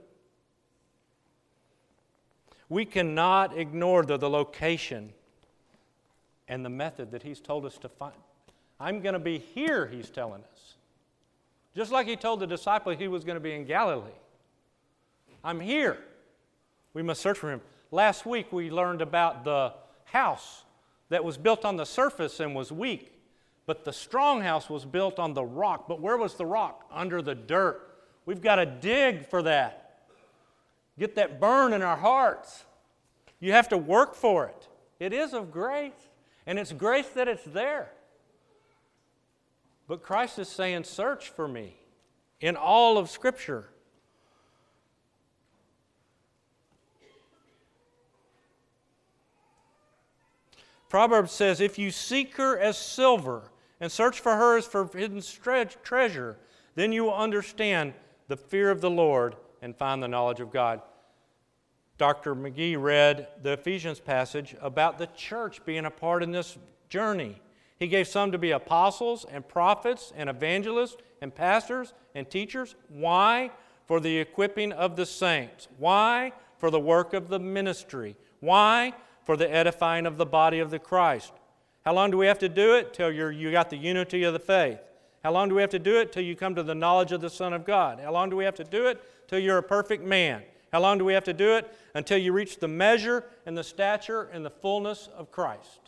We 2.69 2.85
cannot 2.85 3.59
ignore 3.59 4.05
the, 4.05 4.17
the 4.17 4.31
location 4.31 5.13
and 6.49 6.65
the 6.65 6.71
method 6.71 7.11
that 7.11 7.23
he's 7.23 7.41
told 7.41 7.67
us 7.67 7.77
to 7.79 7.89
find. 7.89 8.15
I'm 8.79 9.01
going 9.01 9.15
to 9.15 9.19
be 9.19 9.39
here, 9.39 9.87
he's 9.87 10.09
telling 10.09 10.43
us. 10.53 10.75
Just 11.75 11.91
like 11.91 12.07
he 12.07 12.17
told 12.17 12.41
the 12.41 12.47
disciple 12.47 12.93
he 12.93 13.09
was 13.09 13.25
going 13.25 13.37
to 13.37 13.41
be 13.41 13.53
in 13.53 13.65
Galilee. 13.65 14.11
I'm 15.43 15.61
here. 15.61 15.99
We 16.95 17.03
must 17.03 17.21
search 17.21 17.39
for 17.39 17.51
him. 17.51 17.61
Last 17.91 18.25
week 18.25 18.53
we 18.53 18.71
learned 18.71 19.03
about 19.03 19.45
the 19.45 19.73
house 20.05 20.63
that 21.09 21.25
was 21.25 21.37
built 21.37 21.65
on 21.65 21.77
the 21.77 21.85
surface 21.85 22.41
and 22.41 22.55
was 22.55 22.71
weak, 22.71 23.13
but 23.67 23.85
the 23.85 23.93
strong 23.93 24.41
house 24.43 24.71
was 24.71 24.85
built 24.85 25.19
on 25.19 25.35
the 25.35 25.45
rock. 25.45 25.87
But 25.89 26.01
where 26.01 26.17
was 26.17 26.35
the 26.35 26.47
rock? 26.47 26.87
Under 26.93 27.21
the 27.21 27.35
dirt. 27.35 27.86
We've 28.27 28.43
got 28.43 28.57
to 28.57 28.67
dig 28.67 29.25
for 29.25 29.43
that. 29.43 30.01
Get 30.99 31.15
that 31.15 31.41
burn 31.41 31.73
in 31.73 31.81
our 31.81 31.97
hearts. 31.97 32.65
You 33.39 33.53
have 33.53 33.69
to 33.69 33.79
work 33.79 34.15
for 34.15 34.47
it. 34.47 34.69
It 34.99 35.13
is 35.13 35.33
of 35.33 35.53
grace, 35.53 35.93
and 36.47 36.59
it's 36.59 36.73
grace 36.73 37.09
that 37.11 37.29
it's 37.29 37.45
there. 37.45 37.91
But 39.87 40.03
Christ 40.03 40.39
is 40.39 40.49
saying, 40.49 40.85
Search 40.85 41.29
for 41.29 41.47
me 41.47 41.77
in 42.41 42.57
all 42.57 42.99
of 42.99 43.09
Scripture. 43.09 43.69
Proverbs 50.89 51.31
says, 51.31 51.61
If 51.61 51.79
you 51.79 51.91
seek 51.91 52.37
her 52.37 52.59
as 52.59 52.79
silver 52.79 53.51
and 53.81 53.93
search 53.93 54.19
for 54.19 54.35
her 54.35 54.57
as 54.57 54.67
for 54.67 54.89
hidden 54.89 55.23
treasure, 55.85 56.39
then 56.75 56.91
you 56.91 57.05
will 57.05 57.15
understand 57.15 57.93
the 58.29 58.37
fear 58.37 58.71
of 58.71 58.81
the 58.81 58.91
Lord 58.91 59.37
and 59.63 59.77
find 59.77 60.03
the 60.03 60.09
knowledge 60.09 60.41
of 60.41 60.51
God. 60.51 60.83
Dr. 61.99 62.35
McGee 62.35 62.81
read 62.81 63.29
the 63.43 63.53
Ephesians 63.53 64.01
passage 64.01 64.55
about 64.61 64.99
the 64.99 65.07
church 65.17 65.65
being 65.65 65.87
a 65.87 65.91
part 65.91 66.23
in 66.23 66.31
this 66.31 66.59
journey. 66.89 67.41
He 67.79 67.89
gave 67.89 68.09
some 68.09 68.33
to 68.33 68.39
be 68.39 68.51
apostles 68.51 69.25
and 69.31 69.47
prophets 69.47 70.13
and 70.17 70.29
evangelists 70.29 70.97
and 71.23 71.35
pastors 71.35 71.95
and 72.15 72.29
teachers. 72.29 72.75
Why? 72.89 73.51
For 73.87 74.01
the 74.01 74.19
equipping 74.19 74.73
of 74.73 74.97
the 74.97 75.07
saints. 75.07 75.69
Why? 75.79 76.33
For 76.59 76.71
the 76.71 76.81
work 76.81 77.15
of 77.15 77.29
the 77.29 77.39
ministry. 77.39 78.17
Why? 78.41 78.93
For 79.25 79.37
the 79.37 79.51
edifying 79.51 80.07
of 80.07 80.17
the 80.17 80.27
body 80.27 80.59
of 80.59 80.71
the 80.71 80.79
Christ. 80.79 81.33
How 81.85 81.95
long 81.95 82.11
do 82.11 82.19
we 82.19 82.27
have 82.27 82.39
to 82.41 82.49
do 82.49 82.75
it? 82.75 82.93
Till 82.93 83.13
you 83.13 83.53
got 83.53 83.71
the 83.71 83.77
unity 83.77 84.25
of 84.25 84.33
the 84.33 84.39
faith. 84.39 84.81
How 85.23 85.33
long 85.33 85.49
do 85.49 85.55
we 85.55 85.61
have 85.61 85.71
to 85.71 85.79
do 85.79 85.99
it? 85.99 86.13
Till 86.13 86.23
you 86.23 86.37
come 86.37 86.55
to 86.55 86.63
the 86.63 86.75
knowledge 86.75 87.13
of 87.13 87.21
the 87.21 87.31
Son 87.31 87.53
of 87.53 87.65
God. 87.65 88.01
How 88.01 88.13
long 88.13 88.31
do 88.31 88.37
we 88.37 88.45
have 88.45 88.55
to 88.57 88.65
do 88.65 88.87
it? 88.87 89.03
Till 89.29 89.39
you're 89.39 89.59
a 89.59 89.63
perfect 89.63 90.05
man. 90.05 90.43
How 90.73 90.81
long 90.81 90.99
do 90.99 91.05
we 91.05 91.15
have 91.15 91.25
to 91.25 91.33
do 91.33 91.57
it? 91.57 91.75
Until 91.95 92.19
you 92.19 92.33
reach 92.33 92.59
the 92.59 92.69
measure 92.69 93.25
and 93.45 93.57
the 93.57 93.65
stature 93.65 94.29
and 94.33 94.45
the 94.45 94.51
fullness 94.51 95.09
of 95.17 95.31
Christ. 95.33 95.81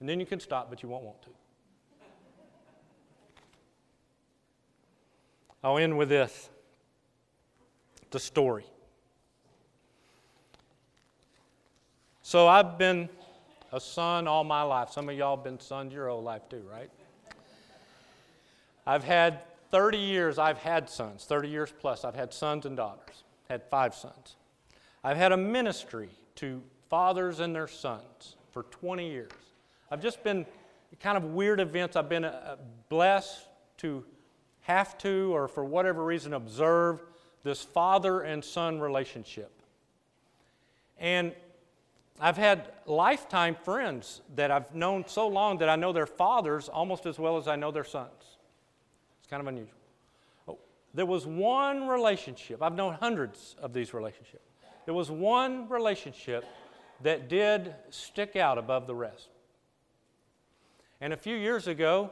And 0.00 0.08
then 0.08 0.20
you 0.20 0.26
can 0.26 0.40
stop, 0.40 0.70
but 0.70 0.82
you 0.82 0.88
won't 0.88 1.04
want 1.04 1.20
to. 1.22 1.30
I'll 5.62 5.78
end 5.78 5.98
with 5.98 6.08
this 6.08 6.50
the 8.10 8.18
story. 8.18 8.64
So 12.22 12.46
I've 12.46 12.78
been 12.78 13.08
a 13.72 13.80
son 13.80 14.26
all 14.26 14.44
my 14.44 14.62
life. 14.62 14.90
Some 14.90 15.08
of 15.08 15.16
y'all 15.16 15.36
have 15.36 15.44
been 15.44 15.60
sons 15.60 15.92
your 15.92 16.08
whole 16.08 16.22
life 16.22 16.48
too, 16.48 16.62
right? 16.70 16.90
I've 18.88 19.04
had 19.04 19.40
30 19.70 19.98
years, 19.98 20.38
I've 20.38 20.56
had 20.56 20.88
sons, 20.88 21.26
30 21.26 21.50
years 21.50 21.70
plus. 21.78 22.06
I've 22.06 22.14
had 22.14 22.32
sons 22.32 22.64
and 22.64 22.74
daughters, 22.74 23.22
had 23.46 23.62
five 23.64 23.94
sons. 23.94 24.36
I've 25.04 25.18
had 25.18 25.30
a 25.30 25.36
ministry 25.36 26.08
to 26.36 26.62
fathers 26.88 27.40
and 27.40 27.54
their 27.54 27.68
sons 27.68 28.36
for 28.50 28.62
20 28.62 29.06
years. 29.06 29.30
I've 29.90 30.00
just 30.00 30.24
been 30.24 30.46
kind 31.00 31.18
of 31.18 31.24
weird 31.24 31.60
events. 31.60 31.96
I've 31.96 32.08
been 32.08 32.24
uh, 32.24 32.56
blessed 32.88 33.46
to 33.78 34.06
have 34.62 34.96
to, 34.98 35.34
or 35.34 35.48
for 35.48 35.66
whatever 35.66 36.02
reason, 36.02 36.32
observe 36.32 37.02
this 37.42 37.62
father 37.62 38.22
and 38.22 38.42
son 38.42 38.80
relationship. 38.80 39.52
And 40.98 41.34
I've 42.18 42.38
had 42.38 42.72
lifetime 42.86 43.54
friends 43.54 44.22
that 44.34 44.50
I've 44.50 44.74
known 44.74 45.06
so 45.06 45.28
long 45.28 45.58
that 45.58 45.68
I 45.68 45.76
know 45.76 45.92
their 45.92 46.06
fathers 46.06 46.70
almost 46.70 47.04
as 47.04 47.18
well 47.18 47.36
as 47.36 47.46
I 47.48 47.56
know 47.56 47.70
their 47.70 47.84
sons. 47.84 48.37
Kind 49.28 49.40
of 49.40 49.46
unusual. 49.46 49.78
Oh, 50.46 50.58
there 50.94 51.06
was 51.06 51.26
one 51.26 51.88
relationship, 51.88 52.62
I've 52.62 52.74
known 52.74 52.94
hundreds 52.94 53.56
of 53.60 53.72
these 53.72 53.92
relationships. 53.92 54.44
There 54.84 54.94
was 54.94 55.10
one 55.10 55.68
relationship 55.68 56.44
that 57.02 57.28
did 57.28 57.74
stick 57.90 58.36
out 58.36 58.58
above 58.58 58.86
the 58.86 58.94
rest. 58.94 59.28
And 61.00 61.12
a 61.12 61.16
few 61.16 61.36
years 61.36 61.68
ago, 61.68 62.10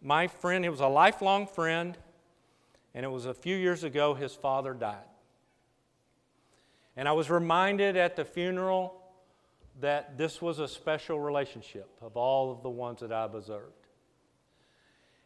my 0.00 0.26
friend, 0.26 0.64
he 0.64 0.70
was 0.70 0.80
a 0.80 0.86
lifelong 0.86 1.46
friend, 1.46 1.98
and 2.94 3.04
it 3.04 3.08
was 3.08 3.26
a 3.26 3.34
few 3.34 3.56
years 3.56 3.84
ago 3.84 4.14
his 4.14 4.34
father 4.34 4.72
died. 4.72 4.96
And 6.96 7.08
I 7.08 7.12
was 7.12 7.28
reminded 7.28 7.96
at 7.96 8.16
the 8.16 8.24
funeral 8.24 8.94
that 9.80 10.16
this 10.16 10.40
was 10.40 10.58
a 10.58 10.68
special 10.68 11.20
relationship 11.20 11.88
of 12.00 12.16
all 12.16 12.52
of 12.52 12.62
the 12.62 12.70
ones 12.70 13.00
that 13.00 13.12
I've 13.12 13.34
observed. 13.34 13.79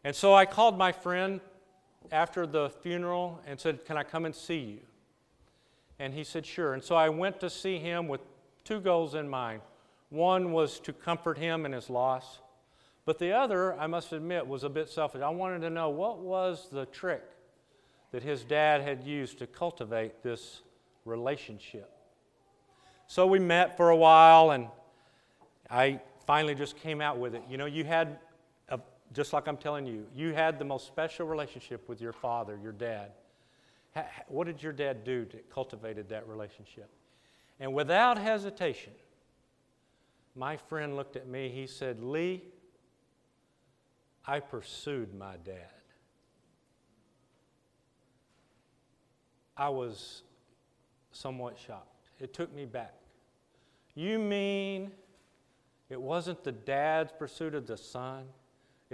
And 0.04 0.14
so 0.14 0.34
I 0.34 0.44
called 0.44 0.76
my 0.76 0.92
friend 0.92 1.40
after 2.12 2.46
the 2.46 2.68
funeral 2.68 3.40
and 3.46 3.58
said, 3.58 3.84
Can 3.84 3.96
I 3.96 4.04
come 4.04 4.26
and 4.26 4.34
see 4.34 4.58
you? 4.58 4.80
And 5.98 6.12
he 6.12 6.22
said, 6.24 6.44
Sure. 6.44 6.74
And 6.74 6.84
so 6.84 6.94
I 6.94 7.08
went 7.08 7.40
to 7.40 7.50
see 7.50 7.78
him 7.78 8.06
with 8.06 8.20
two 8.64 8.80
goals 8.80 9.14
in 9.14 9.28
mind. 9.28 9.62
One 10.10 10.52
was 10.52 10.78
to 10.80 10.92
comfort 10.92 11.38
him 11.38 11.66
in 11.66 11.72
his 11.72 11.90
loss, 11.90 12.38
but 13.04 13.18
the 13.18 13.32
other, 13.32 13.74
I 13.78 13.86
must 13.86 14.12
admit, 14.12 14.46
was 14.46 14.62
a 14.62 14.68
bit 14.68 14.88
selfish. 14.88 15.22
I 15.22 15.30
wanted 15.30 15.60
to 15.62 15.70
know 15.70 15.90
what 15.90 16.20
was 16.20 16.68
the 16.70 16.86
trick 16.86 17.22
that 18.12 18.22
his 18.22 18.44
dad 18.44 18.80
had 18.80 19.02
used 19.02 19.38
to 19.40 19.46
cultivate 19.46 20.22
this 20.22 20.60
relationship. 21.04 21.90
So 23.08 23.26
we 23.26 23.38
met 23.38 23.76
for 23.76 23.90
a 23.90 23.96
while, 23.96 24.52
and 24.52 24.68
I 25.68 26.00
finally 26.26 26.54
just 26.54 26.76
came 26.78 27.00
out 27.00 27.18
with 27.18 27.34
it. 27.34 27.42
You 27.50 27.58
know, 27.58 27.66
you 27.66 27.84
had, 27.84 28.18
just 29.14 29.32
like 29.32 29.46
I'm 29.46 29.56
telling 29.56 29.86
you, 29.86 30.06
you 30.14 30.34
had 30.34 30.58
the 30.58 30.64
most 30.64 30.86
special 30.86 31.26
relationship 31.26 31.88
with 31.88 32.00
your 32.00 32.12
father, 32.12 32.58
your 32.62 32.72
dad. 32.72 33.12
What 34.26 34.46
did 34.46 34.62
your 34.62 34.72
dad 34.72 35.04
do 35.04 35.24
that 35.26 35.48
cultivated 35.50 36.08
that 36.08 36.28
relationship? 36.28 36.90
And 37.60 37.72
without 37.72 38.18
hesitation, 38.18 38.92
my 40.34 40.56
friend 40.56 40.96
looked 40.96 41.14
at 41.14 41.28
me. 41.28 41.48
He 41.48 41.68
said, 41.68 42.02
Lee, 42.02 42.42
I 44.26 44.40
pursued 44.40 45.14
my 45.14 45.36
dad. 45.44 45.70
I 49.56 49.68
was 49.68 50.22
somewhat 51.12 51.56
shocked. 51.64 52.08
It 52.18 52.34
took 52.34 52.52
me 52.52 52.64
back. 52.64 52.94
You 53.94 54.18
mean 54.18 54.90
it 55.88 56.00
wasn't 56.00 56.42
the 56.42 56.50
dad's 56.50 57.12
pursuit 57.16 57.54
of 57.54 57.68
the 57.68 57.76
son? 57.76 58.24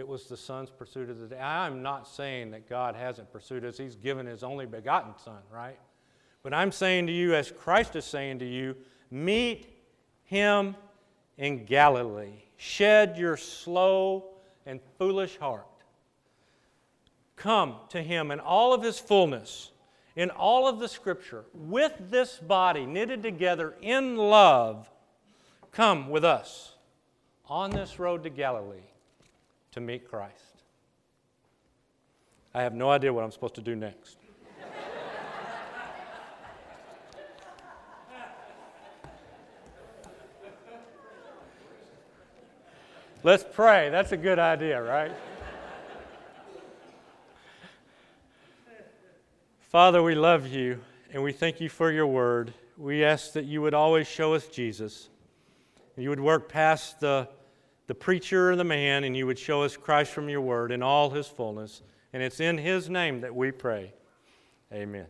It 0.00 0.08
was 0.08 0.24
the 0.24 0.36
son's 0.38 0.70
pursuit 0.70 1.10
of 1.10 1.18
the 1.18 1.26
day. 1.26 1.38
I'm 1.38 1.82
not 1.82 2.08
saying 2.08 2.52
that 2.52 2.66
God 2.66 2.96
hasn't 2.96 3.30
pursued 3.30 3.66
us. 3.66 3.76
He's 3.76 3.96
given 3.96 4.24
his 4.24 4.42
only 4.42 4.64
begotten 4.64 5.12
son, 5.22 5.42
right? 5.52 5.78
But 6.42 6.54
I'm 6.54 6.72
saying 6.72 7.08
to 7.08 7.12
you, 7.12 7.34
as 7.34 7.52
Christ 7.52 7.94
is 7.96 8.06
saying 8.06 8.38
to 8.38 8.46
you, 8.46 8.76
meet 9.10 9.66
him 10.24 10.74
in 11.36 11.66
Galilee. 11.66 12.44
Shed 12.56 13.18
your 13.18 13.36
slow 13.36 14.30
and 14.64 14.80
foolish 14.96 15.36
heart. 15.36 15.66
Come 17.36 17.76
to 17.90 18.02
him 18.02 18.30
in 18.30 18.40
all 18.40 18.72
of 18.72 18.82
his 18.82 18.98
fullness, 18.98 19.70
in 20.16 20.30
all 20.30 20.66
of 20.66 20.78
the 20.78 20.88
scripture, 20.88 21.44
with 21.52 21.92
this 22.08 22.38
body 22.38 22.86
knitted 22.86 23.22
together 23.22 23.74
in 23.82 24.16
love. 24.16 24.90
Come 25.72 26.08
with 26.08 26.24
us 26.24 26.76
on 27.44 27.68
this 27.68 27.98
road 27.98 28.22
to 28.22 28.30
Galilee 28.30 28.89
to 29.72 29.80
meet 29.80 30.08
Christ. 30.08 30.62
I 32.52 32.62
have 32.62 32.74
no 32.74 32.90
idea 32.90 33.12
what 33.12 33.22
I'm 33.22 33.30
supposed 33.30 33.54
to 33.56 33.60
do 33.60 33.76
next. 33.76 34.16
Let's 43.22 43.44
pray. 43.52 43.90
That's 43.90 44.12
a 44.12 44.16
good 44.16 44.38
idea, 44.38 44.82
right? 44.82 45.12
Father, 49.70 50.02
we 50.02 50.16
love 50.16 50.48
you 50.48 50.80
and 51.12 51.22
we 51.22 51.32
thank 51.32 51.60
you 51.60 51.68
for 51.68 51.92
your 51.92 52.08
word. 52.08 52.52
We 52.76 53.04
ask 53.04 53.34
that 53.34 53.44
you 53.44 53.62
would 53.62 53.74
always 53.74 54.08
show 54.08 54.34
us 54.34 54.48
Jesus. 54.48 55.08
You 55.96 56.08
would 56.08 56.18
work 56.18 56.48
past 56.48 56.98
the, 56.98 57.28
the 57.90 57.94
preacher 57.96 58.52
and 58.52 58.60
the 58.60 58.62
man, 58.62 59.02
and 59.02 59.16
you 59.16 59.26
would 59.26 59.36
show 59.36 59.64
us 59.64 59.76
Christ 59.76 60.12
from 60.12 60.28
your 60.28 60.42
word 60.42 60.70
in 60.70 60.80
all 60.80 61.10
his 61.10 61.26
fullness. 61.26 61.82
And 62.12 62.22
it's 62.22 62.38
in 62.38 62.56
his 62.56 62.88
name 62.88 63.22
that 63.22 63.34
we 63.34 63.50
pray. 63.50 63.92
Amen. 64.72 65.06